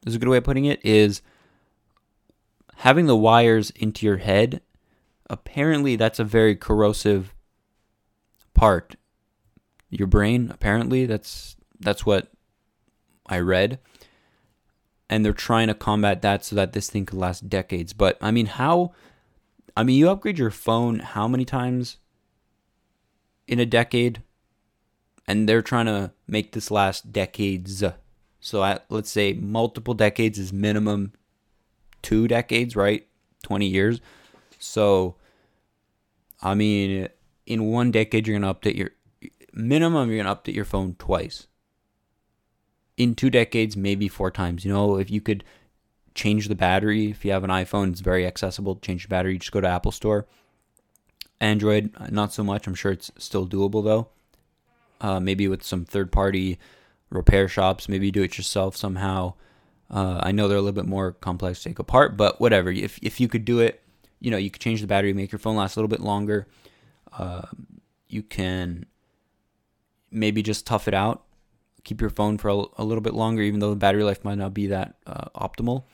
Is 0.06 0.14
a 0.14 0.18
good 0.18 0.28
way 0.28 0.38
of 0.38 0.44
putting 0.44 0.64
it. 0.64 0.84
Is 0.84 1.22
having 2.76 3.06
the 3.06 3.16
wires 3.16 3.70
into 3.70 4.06
your 4.06 4.18
head 4.18 4.60
apparently 5.30 5.96
that's 5.96 6.18
a 6.18 6.24
very 6.24 6.56
corrosive 6.56 7.34
part. 8.54 8.96
Your 9.90 10.06
brain, 10.06 10.50
apparently, 10.52 11.06
that's 11.06 11.56
that's 11.80 12.04
what 12.04 12.28
I 13.26 13.38
read. 13.38 13.78
And 15.10 15.24
they're 15.24 15.32
trying 15.32 15.68
to 15.68 15.74
combat 15.74 16.20
that 16.22 16.44
so 16.44 16.54
that 16.56 16.72
this 16.72 16.90
thing 16.90 17.06
could 17.06 17.18
last 17.18 17.48
decades. 17.48 17.92
But 17.94 18.18
I 18.20 18.30
mean, 18.30 18.46
how 18.46 18.92
I 19.78 19.84
mean, 19.84 19.96
you 19.96 20.10
upgrade 20.10 20.38
your 20.38 20.50
phone 20.50 20.98
how 20.98 21.28
many 21.28 21.44
times 21.44 21.98
in 23.46 23.60
a 23.60 23.66
decade? 23.66 24.22
And 25.26 25.48
they're 25.48 25.62
trying 25.62 25.86
to 25.86 26.10
make 26.26 26.50
this 26.50 26.70
last 26.70 27.12
decades. 27.12 27.84
So 28.40 28.64
at, 28.64 28.86
let's 28.88 29.10
say 29.10 29.34
multiple 29.34 29.94
decades 29.94 30.36
is 30.36 30.52
minimum 30.52 31.12
two 32.02 32.26
decades, 32.26 32.74
right? 32.74 33.06
20 33.44 33.66
years. 33.66 34.00
So, 34.58 35.14
I 36.40 36.54
mean, 36.54 37.08
in 37.46 37.64
one 37.64 37.90
decade, 37.90 38.26
you're 38.26 38.38
going 38.38 38.54
to 38.54 38.58
update 38.58 38.76
your 38.76 38.90
minimum, 39.52 40.10
you're 40.10 40.22
going 40.22 40.34
to 40.34 40.40
update 40.40 40.54
your 40.54 40.64
phone 40.64 40.94
twice. 40.98 41.46
In 42.96 43.14
two 43.14 43.30
decades, 43.30 43.76
maybe 43.76 44.08
four 44.08 44.30
times. 44.30 44.64
You 44.64 44.72
know, 44.72 44.98
if 44.98 45.10
you 45.10 45.20
could 45.20 45.44
change 46.14 46.48
the 46.48 46.54
battery, 46.54 47.10
if 47.10 47.24
you 47.24 47.30
have 47.30 47.44
an 47.44 47.50
iPhone, 47.50 47.90
it's 47.90 48.00
very 48.00 48.26
accessible. 48.26 48.74
To 48.74 48.80
change 48.80 49.04
the 49.04 49.08
battery, 49.08 49.34
you 49.34 49.38
just 49.38 49.52
go 49.52 49.60
to 49.60 49.68
Apple 49.68 49.92
Store. 49.92 50.26
Android, 51.40 51.92
not 52.10 52.32
so 52.32 52.42
much. 52.42 52.66
I'm 52.66 52.74
sure 52.74 52.92
it's 52.92 53.12
still 53.18 53.46
doable 53.46 53.84
though. 53.84 54.08
Uh, 55.00 55.20
maybe 55.20 55.46
with 55.46 55.62
some 55.62 55.84
third 55.84 56.10
party 56.10 56.58
repair 57.10 57.46
shops, 57.48 57.88
maybe 57.88 58.10
do 58.10 58.22
it 58.22 58.36
yourself 58.36 58.76
somehow. 58.76 59.34
Uh, 59.90 60.20
I 60.22 60.32
know 60.32 60.48
they're 60.48 60.58
a 60.58 60.60
little 60.60 60.74
bit 60.74 60.88
more 60.88 61.12
complex 61.12 61.62
to 61.62 61.68
take 61.70 61.78
apart, 61.78 62.16
but 62.16 62.40
whatever. 62.40 62.70
If, 62.70 62.98
if 63.00 63.20
you 63.20 63.28
could 63.28 63.44
do 63.44 63.60
it, 63.60 63.82
you 64.20 64.30
know, 64.30 64.36
you 64.36 64.50
can 64.50 64.60
change 64.60 64.80
the 64.80 64.86
battery, 64.86 65.12
make 65.12 65.32
your 65.32 65.38
phone 65.38 65.56
last 65.56 65.76
a 65.76 65.78
little 65.78 65.88
bit 65.88 66.00
longer. 66.00 66.46
Uh, 67.12 67.46
you 68.08 68.22
can 68.22 68.86
maybe 70.10 70.42
just 70.42 70.66
tough 70.66 70.88
it 70.88 70.94
out, 70.94 71.24
keep 71.84 72.00
your 72.00 72.10
phone 72.10 72.38
for 72.38 72.48
a, 72.48 72.64
a, 72.76 72.84
little 72.84 73.00
bit 73.00 73.14
longer, 73.14 73.42
even 73.42 73.60
though 73.60 73.70
the 73.70 73.76
battery 73.76 74.04
life 74.04 74.24
might 74.24 74.38
not 74.38 74.54
be 74.54 74.66
that 74.68 74.96
uh, 75.06 75.28
optimal. 75.34 75.84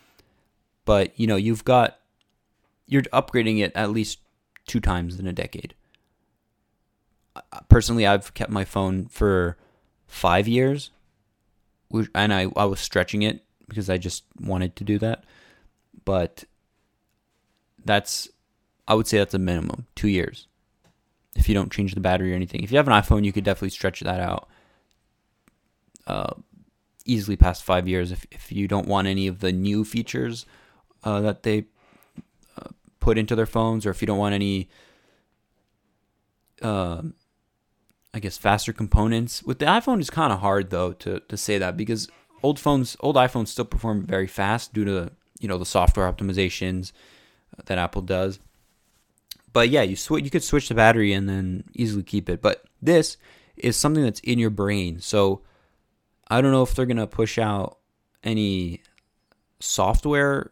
But 0.84 1.18
you 1.18 1.26
know, 1.26 1.36
you've 1.36 1.64
got 1.64 1.98
you're 2.86 3.02
upgrading 3.02 3.60
it 3.60 3.72
at 3.74 3.90
least 3.90 4.18
two 4.66 4.80
times 4.80 5.18
in 5.18 5.26
a 5.26 5.32
decade. 5.32 5.74
Personally, 7.68 8.06
I've 8.06 8.32
kept 8.34 8.50
my 8.50 8.64
phone 8.64 9.06
for 9.06 9.56
five 10.06 10.46
years, 10.46 10.90
and 12.14 12.32
I, 12.32 12.46
I 12.54 12.64
was 12.64 12.80
stretching 12.80 13.22
it 13.22 13.44
because 13.68 13.90
I 13.90 13.98
just 13.98 14.24
wanted 14.38 14.76
to 14.76 14.84
do 14.84 14.98
that. 14.98 15.24
But 16.04 16.44
that's 17.84 18.28
I 18.86 18.94
would 18.94 19.06
say 19.06 19.18
that's 19.18 19.34
a 19.34 19.38
minimum 19.38 19.86
two 19.94 20.08
years. 20.08 20.46
If 21.36 21.48
you 21.48 21.54
don't 21.54 21.72
change 21.72 21.94
the 21.94 22.00
battery 22.00 22.32
or 22.32 22.36
anything, 22.36 22.62
if 22.62 22.70
you 22.70 22.76
have 22.76 22.86
an 22.86 22.94
iPhone, 22.94 23.24
you 23.24 23.32
could 23.32 23.44
definitely 23.44 23.70
stretch 23.70 24.00
that 24.00 24.20
out 24.20 24.48
uh, 26.06 26.34
easily 27.04 27.36
past 27.36 27.64
five 27.64 27.88
years. 27.88 28.12
If 28.12 28.26
if 28.30 28.52
you 28.52 28.68
don't 28.68 28.86
want 28.86 29.08
any 29.08 29.26
of 29.26 29.40
the 29.40 29.52
new 29.52 29.84
features 29.84 30.46
uh, 31.02 31.20
that 31.22 31.42
they 31.42 31.66
uh, 32.56 32.68
put 33.00 33.18
into 33.18 33.34
their 33.34 33.46
phones, 33.46 33.84
or 33.86 33.90
if 33.90 34.00
you 34.00 34.06
don't 34.06 34.18
want 34.18 34.34
any, 34.34 34.68
um, 36.62 37.14
I 38.12 38.20
guess 38.20 38.38
faster 38.38 38.72
components. 38.72 39.42
With 39.42 39.58
the 39.58 39.66
iPhone, 39.66 40.00
it's 40.00 40.10
kind 40.10 40.32
of 40.32 40.40
hard 40.40 40.70
though 40.70 40.92
to 40.92 41.20
to 41.20 41.36
say 41.36 41.58
that 41.58 41.76
because 41.76 42.08
old 42.42 42.60
phones, 42.60 42.96
old 43.00 43.16
iPhones 43.16 43.48
still 43.48 43.64
perform 43.64 44.04
very 44.04 44.28
fast 44.28 44.72
due 44.72 44.84
to 44.84 45.10
you 45.40 45.48
know 45.48 45.58
the 45.58 45.66
software 45.66 46.10
optimizations 46.10 46.92
that 47.66 47.78
Apple 47.78 48.02
does. 48.02 48.38
But 49.52 49.68
yeah, 49.68 49.82
you. 49.82 49.96
You 50.10 50.30
could 50.30 50.42
switch 50.42 50.68
the 50.68 50.74
battery 50.74 51.12
and 51.12 51.28
then 51.28 51.64
easily 51.74 52.02
keep 52.02 52.28
it. 52.28 52.42
But 52.42 52.64
this 52.82 53.16
is 53.56 53.76
something 53.76 54.02
that's 54.02 54.20
in 54.20 54.38
your 54.38 54.50
brain. 54.50 55.00
So 55.00 55.42
I 56.28 56.40
don't 56.40 56.52
know 56.52 56.62
if 56.62 56.74
they're 56.74 56.86
gonna 56.86 57.06
push 57.06 57.38
out 57.38 57.78
any 58.22 58.82
software 59.60 60.50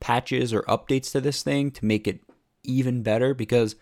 patches 0.00 0.52
or 0.52 0.62
updates 0.62 1.12
to 1.12 1.20
this 1.20 1.42
thing 1.42 1.70
to 1.72 1.84
make 1.84 2.06
it 2.06 2.20
even 2.62 3.02
better 3.02 3.34
because 3.34 3.74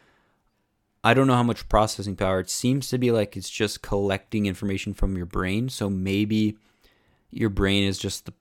I 1.04 1.14
don't 1.14 1.26
know 1.26 1.34
how 1.34 1.42
much 1.42 1.68
processing 1.68 2.16
power. 2.16 2.40
It 2.40 2.50
seems 2.50 2.88
to 2.88 2.98
be 2.98 3.10
like 3.10 3.36
it's 3.36 3.50
just 3.50 3.82
collecting 3.82 4.46
information 4.46 4.94
from 4.94 5.16
your 5.16 5.26
brain. 5.26 5.68
So 5.68 5.90
maybe 5.90 6.56
your 7.30 7.50
brain 7.50 7.84
is 7.84 7.98
just 7.98 8.26
the 8.26 8.32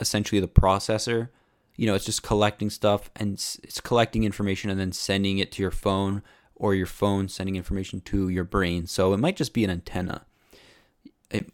essentially 0.00 0.40
the 0.40 0.48
processor. 0.48 1.28
You 1.76 1.86
know, 1.86 1.94
it's 1.94 2.04
just 2.04 2.22
collecting 2.22 2.70
stuff 2.70 3.10
and 3.16 3.32
it's 3.34 3.80
collecting 3.80 4.24
information 4.24 4.70
and 4.70 4.78
then 4.78 4.92
sending 4.92 5.38
it 5.38 5.50
to 5.52 5.62
your 5.62 5.70
phone 5.70 6.22
or 6.54 6.74
your 6.74 6.86
phone 6.86 7.28
sending 7.28 7.56
information 7.56 8.00
to 8.02 8.28
your 8.28 8.44
brain. 8.44 8.86
So 8.86 9.12
it 9.12 9.18
might 9.18 9.36
just 9.36 9.52
be 9.52 9.64
an 9.64 9.70
antenna. 9.70 10.24
It, 11.30 11.50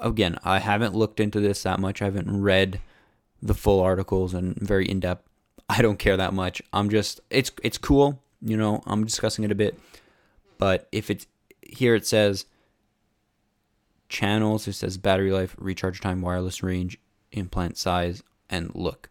again, 0.00 0.38
I 0.44 0.60
haven't 0.60 0.94
looked 0.94 1.18
into 1.18 1.40
this 1.40 1.62
that 1.64 1.80
much. 1.80 2.00
I 2.00 2.06
haven't 2.06 2.40
read 2.40 2.80
the 3.42 3.54
full 3.54 3.80
articles 3.80 4.32
and 4.32 4.56
very 4.56 4.88
in 4.88 5.00
depth. 5.00 5.28
I 5.68 5.82
don't 5.82 5.98
care 5.98 6.16
that 6.16 6.34
much. 6.34 6.62
I'm 6.72 6.88
just 6.88 7.20
it's 7.30 7.50
it's 7.62 7.78
cool, 7.78 8.22
you 8.40 8.56
know. 8.56 8.82
I'm 8.86 9.04
discussing 9.04 9.44
it 9.44 9.50
a 9.50 9.56
bit, 9.56 9.78
but 10.58 10.88
if 10.92 11.10
it's 11.10 11.26
here, 11.62 11.94
it 11.94 12.06
says 12.06 12.46
channels. 14.08 14.68
It 14.68 14.74
says 14.74 14.98
battery 14.98 15.32
life, 15.32 15.56
recharge 15.58 16.00
time, 16.00 16.20
wireless 16.20 16.62
range, 16.62 16.98
implant 17.32 17.76
size, 17.76 18.22
and 18.48 18.74
look. 18.74 19.08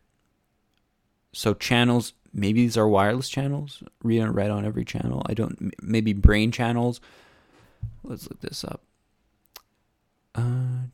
So 1.34 1.54
channels, 1.54 2.14
maybe 2.32 2.62
these 2.62 2.78
are 2.78 2.88
wireless 2.88 3.28
channels. 3.28 3.84
Read 4.04 4.20
and 4.20 4.36
write 4.36 4.52
on 4.52 4.66
every 4.66 4.86
channel. 4.86 5.24
I 5.26 5.34
don't. 5.34 5.74
Maybe 5.82 6.14
brain 6.14 6.52
channels. 6.52 7.02
Let's 8.04 8.30
look 8.30 8.40
this 8.42 8.64
up. 8.64 8.84
Uh, 10.36 10.88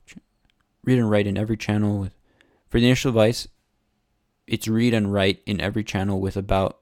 read 0.83 0.99
and 0.99 1.09
write 1.09 1.27
in 1.27 1.37
every 1.37 1.57
channel 1.57 1.99
with 1.99 2.15
for 2.69 2.79
the 2.79 2.85
initial 2.85 3.11
device, 3.11 3.47
it's 4.47 4.67
read 4.67 4.93
and 4.93 5.11
write 5.11 5.41
in 5.45 5.59
every 5.59 5.83
channel 5.83 6.19
with 6.19 6.37
about 6.37 6.79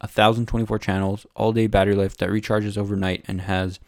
1024 0.00 0.78
channels, 0.78 1.26
all 1.34 1.52
day 1.52 1.66
battery 1.66 1.94
life 1.94 2.16
that 2.18 2.28
recharges 2.28 2.76
overnight 2.76 3.24
and 3.26 3.42
has 3.42 3.80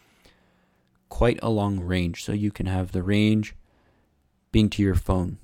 quite 1.09 1.39
a 1.43 1.49
long 1.49 1.79
range. 1.79 2.23
So 2.23 2.31
you 2.31 2.51
can 2.51 2.65
have 2.65 2.91
the 2.91 3.03
range 3.03 3.55
being 4.51 4.69
to 4.71 4.81
your 4.81 4.95
phone. 4.95 5.37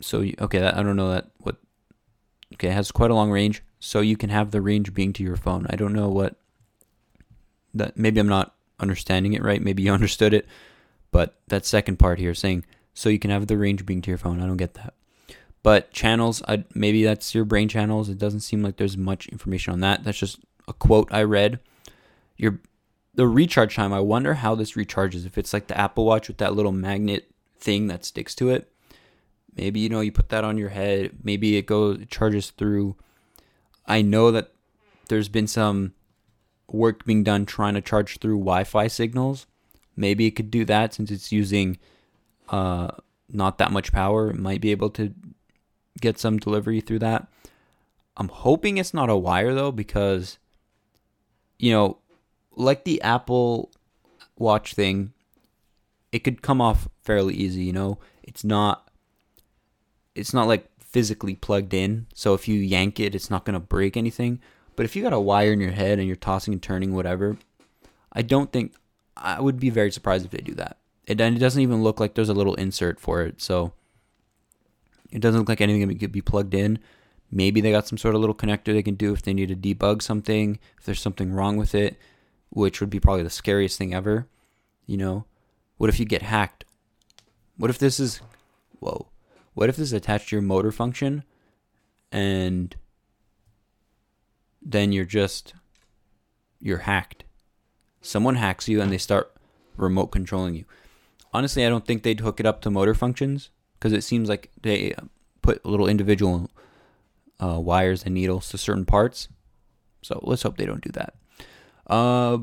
So, 0.00 0.20
you, 0.20 0.34
okay, 0.40 0.58
that, 0.58 0.76
I 0.76 0.82
don't 0.82 0.96
know 0.96 1.10
that 1.10 1.30
what. 1.38 1.56
Okay, 2.54 2.68
it 2.68 2.74
has 2.74 2.92
quite 2.92 3.10
a 3.10 3.14
long 3.14 3.30
range. 3.30 3.62
So 3.80 4.00
you 4.00 4.16
can 4.16 4.30
have 4.30 4.50
the 4.50 4.60
range 4.60 4.94
being 4.94 5.12
to 5.14 5.22
your 5.22 5.36
phone. 5.36 5.66
I 5.70 5.76
don't 5.76 5.92
know 5.92 6.08
what. 6.08 6.36
That 7.74 7.96
maybe 7.96 8.20
I'm 8.20 8.28
not 8.28 8.54
understanding 8.80 9.32
it 9.34 9.42
right. 9.42 9.60
Maybe 9.60 9.82
you 9.82 9.92
understood 9.94 10.32
it. 10.34 10.46
But 11.10 11.38
that 11.48 11.64
second 11.64 11.98
part 11.98 12.18
here 12.18 12.34
saying 12.34 12.64
so 12.96 13.10
you 13.10 13.18
can 13.18 13.30
have 13.30 13.46
the 13.46 13.58
range 13.58 13.84
being 13.84 14.00
to 14.02 14.10
your 14.10 14.18
phone, 14.18 14.42
I 14.42 14.46
don't 14.46 14.56
get 14.56 14.74
that. 14.74 14.94
But 15.62 15.90
channels, 15.92 16.42
I, 16.48 16.64
maybe 16.74 17.04
that's 17.04 17.34
your 17.34 17.44
brain 17.44 17.68
channels. 17.68 18.08
It 18.08 18.18
doesn't 18.18 18.40
seem 18.40 18.62
like 18.62 18.78
there's 18.78 18.96
much 18.96 19.26
information 19.28 19.74
on 19.74 19.80
that. 19.80 20.02
That's 20.02 20.16
just 20.16 20.38
a 20.66 20.72
quote 20.72 21.08
I 21.10 21.22
read. 21.24 21.60
Your 22.38 22.58
the 23.14 23.26
recharge 23.26 23.74
time. 23.76 23.92
I 23.92 24.00
wonder 24.00 24.34
how 24.34 24.54
this 24.54 24.72
recharges. 24.72 25.26
If 25.26 25.36
it's 25.36 25.52
like 25.52 25.66
the 25.66 25.78
Apple 25.78 26.06
Watch 26.06 26.28
with 26.28 26.38
that 26.38 26.54
little 26.54 26.72
magnet 26.72 27.30
thing 27.58 27.86
that 27.88 28.04
sticks 28.04 28.34
to 28.36 28.48
it. 28.48 28.70
Maybe 29.56 29.80
you 29.80 29.88
know 29.88 30.00
you 30.00 30.12
put 30.12 30.28
that 30.28 30.44
on 30.44 30.58
your 30.58 30.68
head. 30.68 31.12
Maybe 31.22 31.56
it 31.56 31.66
goes 31.66 32.00
it 32.00 32.10
charges 32.10 32.50
through. 32.50 32.96
I 33.86 34.02
know 34.02 34.30
that 34.30 34.52
there's 35.08 35.28
been 35.28 35.46
some 35.46 35.94
work 36.68 37.04
being 37.04 37.24
done 37.24 37.46
trying 37.46 37.74
to 37.74 37.80
charge 37.80 38.18
through 38.18 38.38
Wi-Fi 38.38 38.88
signals 38.88 39.46
Maybe 39.96 40.26
it 40.26 40.32
could 40.32 40.50
do 40.50 40.64
that 40.66 40.92
since 40.92 41.10
it's 41.10 41.32
using 41.32 41.78
uh, 42.50 42.90
not 43.30 43.58
that 43.58 43.72
much 43.72 43.92
power. 43.92 44.30
It 44.30 44.38
might 44.38 44.60
be 44.60 44.70
able 44.70 44.90
to 44.90 45.14
get 46.00 46.18
some 46.18 46.38
delivery 46.38 46.82
through 46.82 46.98
that. 47.00 47.26
I'm 48.18 48.28
hoping 48.28 48.76
it's 48.76 48.94
not 48.94 49.10
a 49.10 49.16
wire 49.16 49.54
though, 49.54 49.72
because 49.72 50.38
you 51.58 51.72
know, 51.72 51.98
like 52.54 52.84
the 52.84 53.00
Apple 53.00 53.70
Watch 54.38 54.74
thing, 54.74 55.14
it 56.12 56.18
could 56.20 56.42
come 56.42 56.60
off 56.60 56.88
fairly 57.00 57.34
easy. 57.34 57.64
You 57.64 57.72
know, 57.72 57.98
it's 58.22 58.44
not 58.44 58.85
it's 60.16 60.34
not 60.34 60.48
like 60.48 60.68
physically 60.80 61.34
plugged 61.34 61.74
in. 61.74 62.06
So 62.14 62.34
if 62.34 62.48
you 62.48 62.58
yank 62.58 62.98
it, 63.00 63.14
it's 63.14 63.30
not 63.30 63.44
gonna 63.44 63.60
break 63.60 63.96
anything. 63.96 64.40
But 64.74 64.84
if 64.84 64.94
you 64.94 65.02
got 65.02 65.12
a 65.12 65.20
wire 65.20 65.52
in 65.52 65.60
your 65.60 65.72
head 65.72 65.98
and 65.98 66.06
you're 66.06 66.16
tossing 66.16 66.52
and 66.52 66.62
turning 66.62 66.94
whatever, 66.94 67.36
I 68.12 68.22
don't 68.22 68.52
think 68.52 68.74
I 69.16 69.40
would 69.40 69.58
be 69.58 69.70
very 69.70 69.90
surprised 69.90 70.24
if 70.24 70.30
they 70.30 70.38
do 70.38 70.54
that. 70.54 70.78
It, 71.06 71.20
and 71.20 71.36
it 71.36 71.40
doesn't 71.40 71.62
even 71.62 71.82
look 71.82 72.00
like 72.00 72.14
there's 72.14 72.28
a 72.28 72.34
little 72.34 72.54
insert 72.54 73.00
for 73.00 73.22
it, 73.22 73.40
so 73.40 73.72
it 75.10 75.20
doesn't 75.20 75.40
look 75.40 75.48
like 75.48 75.60
anything 75.60 75.98
could 75.98 76.12
be 76.12 76.22
plugged 76.22 76.54
in. 76.54 76.78
Maybe 77.30 77.60
they 77.60 77.70
got 77.70 77.88
some 77.88 77.98
sort 77.98 78.14
of 78.14 78.20
little 78.20 78.34
connector 78.34 78.66
they 78.66 78.82
can 78.82 78.94
do 78.94 79.12
if 79.12 79.22
they 79.22 79.34
need 79.34 79.48
to 79.48 79.56
debug 79.56 80.02
something, 80.02 80.58
if 80.78 80.84
there's 80.84 81.00
something 81.00 81.32
wrong 81.32 81.56
with 81.56 81.74
it, 81.74 81.98
which 82.50 82.80
would 82.80 82.90
be 82.90 83.00
probably 83.00 83.22
the 83.22 83.30
scariest 83.30 83.78
thing 83.78 83.94
ever. 83.94 84.28
You 84.86 84.96
know, 84.96 85.24
what 85.76 85.90
if 85.90 85.98
you 85.98 86.06
get 86.06 86.22
hacked? 86.22 86.64
What 87.56 87.70
if 87.70 87.78
this 87.78 87.98
is, 87.98 88.20
whoa, 88.78 89.08
what 89.56 89.68
if 89.68 89.76
this 89.76 89.88
is 89.88 89.92
attached 89.92 90.28
to 90.28 90.36
your 90.36 90.42
motor 90.42 90.70
function 90.70 91.24
and 92.12 92.76
then 94.62 94.92
you're 94.92 95.04
just, 95.04 95.54
you're 96.60 96.78
hacked? 96.78 97.24
someone 98.06 98.36
hacks 98.36 98.68
you 98.68 98.80
and 98.80 98.92
they 98.92 98.98
start 98.98 99.32
remote 99.76 100.06
controlling 100.06 100.54
you. 100.54 100.64
Honestly, 101.32 101.66
I 101.66 101.68
don't 101.68 101.84
think 101.84 102.02
they'd 102.02 102.20
hook 102.20 102.40
it 102.40 102.46
up 102.46 102.60
to 102.62 102.70
motor 102.70 102.94
functions 102.94 103.50
because 103.74 103.92
it 103.92 104.02
seems 104.02 104.28
like 104.28 104.50
they 104.62 104.94
uh, 104.94 105.02
put 105.42 105.64
little 105.66 105.88
individual 105.88 106.50
uh, 107.42 107.60
wires 107.60 108.04
and 108.04 108.14
needles 108.14 108.48
to 108.50 108.58
certain 108.58 108.86
parts. 108.86 109.28
So 110.02 110.20
let's 110.22 110.42
hope 110.42 110.56
they 110.56 110.66
don't 110.66 110.82
do 110.82 110.92
that. 110.92 111.14
Uh, 111.86 112.38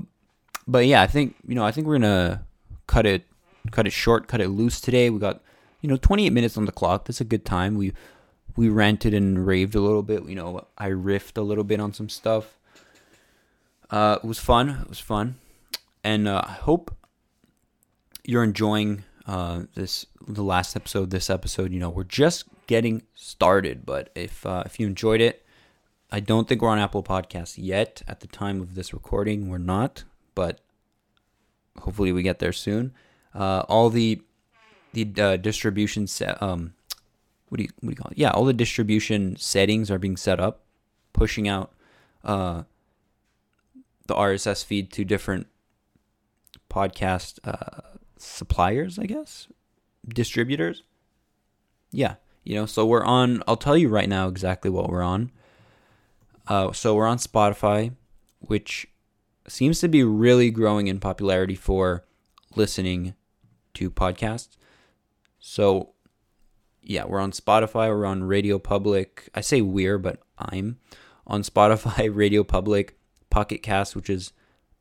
but 0.68 0.86
yeah, 0.86 1.02
I 1.02 1.08
think 1.08 1.36
you 1.48 1.56
know 1.56 1.66
I 1.66 1.72
think 1.72 1.88
we're 1.88 1.98
gonna 1.98 2.46
cut 2.88 3.06
it 3.06 3.26
cut 3.72 3.88
it 3.88 3.94
short, 3.94 4.28
cut 4.28 4.42
it 4.42 4.50
loose 4.50 4.80
today. 4.80 5.10
We 5.10 5.20
got 5.20 5.42
you 5.84 5.90
know 5.90 5.98
28 5.98 6.32
minutes 6.32 6.58
on 6.58 6.66
the 6.66 6.72
clock. 6.72 7.06
That's 7.06 7.22
a 7.22 7.26
good 7.26 7.46
time. 7.46 7.76
We 7.76 7.94
we 8.56 8.70
ranted 8.70 9.14
and 9.14 9.46
raved 9.46 9.76
a 9.76 9.82
little 9.82 10.02
bit. 10.02 10.28
You 10.28 10.36
know, 10.36 10.66
I 10.76 10.90
riffed 10.90 11.38
a 11.38 11.42
little 11.42 11.64
bit 11.64 11.80
on 11.80 11.94
some 11.94 12.10
stuff. 12.10 12.58
Uh, 13.92 14.18
it 14.24 14.26
was 14.26 14.40
fun. 14.40 14.70
It 14.82 14.90
was 14.90 15.00
fun 15.00 15.36
and 16.04 16.28
uh, 16.28 16.42
I 16.46 16.52
hope 16.52 16.96
you're 18.24 18.44
enjoying 18.44 19.04
uh, 19.26 19.64
this 19.76 20.06
the 20.28 20.44
last 20.44 20.76
episode. 20.76 21.10
This 21.10 21.30
episode, 21.30 21.72
you 21.72 21.80
know, 21.80 21.90
we're 21.90 22.04
just 22.04 22.46
getting 22.68 23.04
started, 23.16 23.86
but 23.86 24.10
if 24.16 24.46
uh, 24.46 24.64
if 24.66 24.80
you 24.80 24.88
enjoyed 24.88 25.22
it, 25.22 25.46
I 26.12 26.20
don't 26.20 26.48
think 26.48 26.62
we're 26.62 26.70
on 26.70 26.80
Apple 26.80 27.04
Podcasts 27.04 27.56
yet. 27.58 28.02
At 28.08 28.20
the 28.20 28.28
time 28.28 28.62
of 28.62 28.76
this 28.76 28.94
recording, 28.94 29.50
we're 29.50 29.58
not, 29.58 30.04
but 30.36 30.60
hopefully 31.80 32.12
we 32.12 32.22
get 32.22 32.40
there 32.40 32.54
soon. 32.54 32.94
Uh, 33.34 33.64
all 33.68 33.90
the 33.90 34.22
the 34.94 35.12
uh, 35.18 35.38
distribution 35.38 36.08
set 36.08 36.42
um 36.42 36.74
what 37.54 37.58
do 37.58 37.64
you 37.66 37.70
what 37.82 37.90
do 37.90 37.92
you 37.92 37.96
call 37.96 38.12
it? 38.12 38.18
Yeah, 38.18 38.32
all 38.32 38.46
the 38.46 38.52
distribution 38.54 39.36
settings 39.36 39.92
are 39.92 40.00
being 40.00 40.18
set 40.18 40.40
up, 40.40 40.62
pushing 41.14 41.48
out 41.48 41.72
uh, 42.24 42.64
the 44.08 44.16
RSS 44.16 44.66
feed 44.66 44.92
to 44.94 45.06
different 45.06 45.46
podcast 46.68 47.38
uh, 47.44 47.82
suppliers, 48.18 48.98
I 48.98 49.06
guess, 49.06 49.50
distributors. 50.08 50.82
Yeah, 51.92 52.16
you 52.44 52.56
know, 52.56 52.66
so 52.66 52.88
we're 52.88 53.04
on. 53.04 53.44
I'll 53.48 53.56
tell 53.56 53.78
you 53.78 53.88
right 53.88 54.10
now 54.10 54.28
exactly 54.30 54.72
what 54.72 54.90
we're 54.90 55.04
on. 55.04 55.32
Uh, 56.48 56.72
so 56.72 56.96
we're 56.96 57.06
on 57.06 57.20
Spotify, 57.20 57.94
which 58.40 58.88
seems 59.48 59.80
to 59.82 59.88
be 59.88 60.04
really 60.04 60.50
growing 60.50 60.88
in 60.88 61.00
popularity 61.00 61.54
for 61.54 62.04
listening 62.56 63.14
to 63.76 63.92
podcasts. 63.92 64.58
So, 65.46 65.90
yeah, 66.82 67.04
we're 67.04 67.20
on 67.20 67.34
Spotify. 67.34 67.90
We're 67.90 68.06
on 68.06 68.24
Radio 68.24 68.58
Public. 68.58 69.28
I 69.36 69.42
say 69.42 69.60
we're, 69.60 69.98
but 69.98 70.22
I'm 70.40 70.78
on 71.28 71.42
Spotify, 71.42 72.10
Radio 72.16 72.46
Public, 72.46 72.98
Pocket 73.30 73.62
Cast, 73.62 73.94
which 73.94 74.10
is 74.10 74.32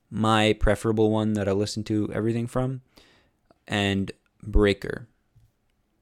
my 0.08 0.52
preferable 0.52 1.10
one 1.10 1.32
that 1.32 1.48
I 1.48 1.52
listen 1.52 1.82
to 1.84 2.08
everything 2.14 2.46
from, 2.46 2.82
and 3.66 4.12
Breaker. 4.40 5.08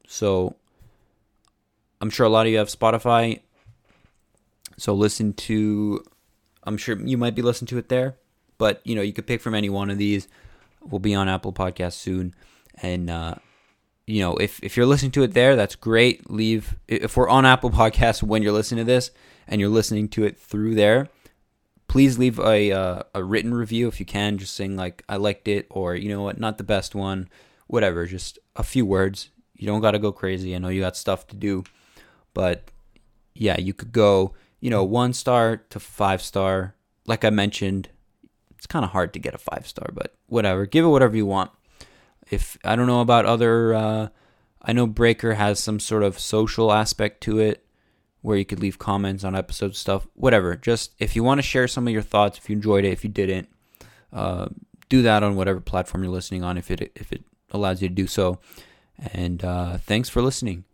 So 0.06 0.56
I'm 2.02 2.10
sure 2.10 2.26
a 2.26 2.30
lot 2.30 2.44
of 2.44 2.52
you 2.52 2.58
have 2.58 2.68
Spotify. 2.68 3.40
So 4.76 4.92
listen 4.92 5.32
to 5.32 6.04
I'm 6.64 6.76
sure 6.76 7.00
you 7.00 7.16
might 7.16 7.34
be 7.34 7.40
listening 7.40 7.68
to 7.68 7.78
it 7.78 7.88
there, 7.88 8.18
but 8.58 8.82
you 8.84 8.94
know, 8.94 9.00
you 9.00 9.14
could 9.14 9.26
pick 9.26 9.40
from 9.40 9.54
any 9.54 9.70
one 9.70 9.88
of 9.88 9.96
these. 9.96 10.28
We'll 10.82 10.98
be 10.98 11.14
on 11.14 11.30
Apple 11.30 11.54
Podcasts 11.54 11.94
soon. 11.94 12.34
And 12.82 13.08
uh, 13.08 13.36
you 14.10 14.20
know, 14.20 14.36
if 14.36 14.62
if 14.62 14.76
you're 14.76 14.86
listening 14.86 15.12
to 15.12 15.22
it 15.22 15.34
there, 15.34 15.54
that's 15.54 15.76
great. 15.76 16.28
Leave 16.28 16.76
if 16.88 17.16
we're 17.16 17.28
on 17.28 17.46
Apple 17.46 17.70
Podcasts 17.70 18.22
when 18.22 18.42
you're 18.42 18.52
listening 18.52 18.84
to 18.84 18.92
this 18.92 19.10
and 19.46 19.60
you're 19.60 19.70
listening 19.70 20.08
to 20.08 20.24
it 20.24 20.36
through 20.36 20.74
there, 20.74 21.08
please 21.86 22.18
leave 22.18 22.38
a 22.40 22.72
uh, 22.72 23.02
a 23.14 23.22
written 23.22 23.54
review 23.54 23.86
if 23.86 24.00
you 24.00 24.06
can, 24.06 24.36
just 24.36 24.54
saying 24.54 24.76
like 24.76 25.04
I 25.08 25.16
liked 25.16 25.46
it 25.46 25.66
or 25.70 25.94
you 25.94 26.08
know 26.08 26.22
what, 26.22 26.40
not 26.40 26.58
the 26.58 26.64
best 26.64 26.94
one, 26.94 27.28
whatever. 27.68 28.04
Just 28.06 28.38
a 28.56 28.64
few 28.64 28.84
words. 28.84 29.30
You 29.54 29.66
don't 29.66 29.80
got 29.80 29.92
to 29.92 29.98
go 29.98 30.10
crazy. 30.10 30.54
I 30.54 30.58
know 30.58 30.68
you 30.68 30.80
got 30.80 30.96
stuff 30.96 31.26
to 31.28 31.36
do, 31.36 31.64
but 32.34 32.70
yeah, 33.34 33.60
you 33.60 33.72
could 33.72 33.92
go 33.92 34.34
you 34.58 34.70
know 34.70 34.82
one 34.82 35.12
star 35.12 35.58
to 35.70 35.78
five 35.78 36.20
star. 36.20 36.74
Like 37.06 37.24
I 37.24 37.30
mentioned, 37.30 37.88
it's 38.56 38.66
kind 38.66 38.84
of 38.84 38.90
hard 38.90 39.12
to 39.12 39.20
get 39.20 39.34
a 39.34 39.38
five 39.38 39.68
star, 39.68 39.90
but 39.94 40.14
whatever. 40.26 40.66
Give 40.66 40.84
it 40.84 40.88
whatever 40.88 41.16
you 41.16 41.26
want. 41.26 41.52
If 42.30 42.56
I 42.64 42.76
don't 42.76 42.86
know 42.86 43.00
about 43.00 43.26
other 43.26 43.74
uh, 43.74 44.08
I 44.62 44.72
know 44.72 44.86
Breaker 44.86 45.34
has 45.34 45.58
some 45.58 45.80
sort 45.80 46.02
of 46.02 46.18
social 46.18 46.72
aspect 46.72 47.22
to 47.22 47.38
it 47.38 47.64
where 48.22 48.36
you 48.36 48.44
could 48.44 48.60
leave 48.60 48.78
comments 48.78 49.24
on 49.24 49.34
episode 49.34 49.74
stuff, 49.74 50.06
whatever. 50.14 50.54
Just 50.54 50.92
if 50.98 51.16
you 51.16 51.24
want 51.24 51.38
to 51.38 51.42
share 51.42 51.66
some 51.66 51.86
of 51.86 51.92
your 51.92 52.02
thoughts, 52.02 52.38
if 52.38 52.50
you 52.50 52.56
enjoyed 52.56 52.84
it, 52.84 52.92
if 52.92 53.02
you 53.02 53.10
didn't, 53.10 53.48
uh, 54.12 54.48
do 54.88 55.02
that 55.02 55.22
on 55.22 55.36
whatever 55.36 55.60
platform 55.60 56.02
you're 56.02 56.12
listening 56.12 56.44
on 56.44 56.58
if 56.58 56.70
it 56.70 56.92
if 56.94 57.12
it 57.12 57.24
allows 57.50 57.80
you 57.80 57.88
to 57.88 57.94
do 57.94 58.06
so. 58.06 58.38
And 59.12 59.42
uh, 59.44 59.78
thanks 59.78 60.08
for 60.08 60.20
listening. 60.20 60.64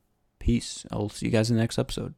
Peace. 0.40 0.85
I'll 0.90 1.09
see 1.09 1.27
you 1.27 1.33
guys 1.33 1.51
in 1.51 1.57
the 1.57 1.62
next 1.62 1.79
episode. 1.79 2.14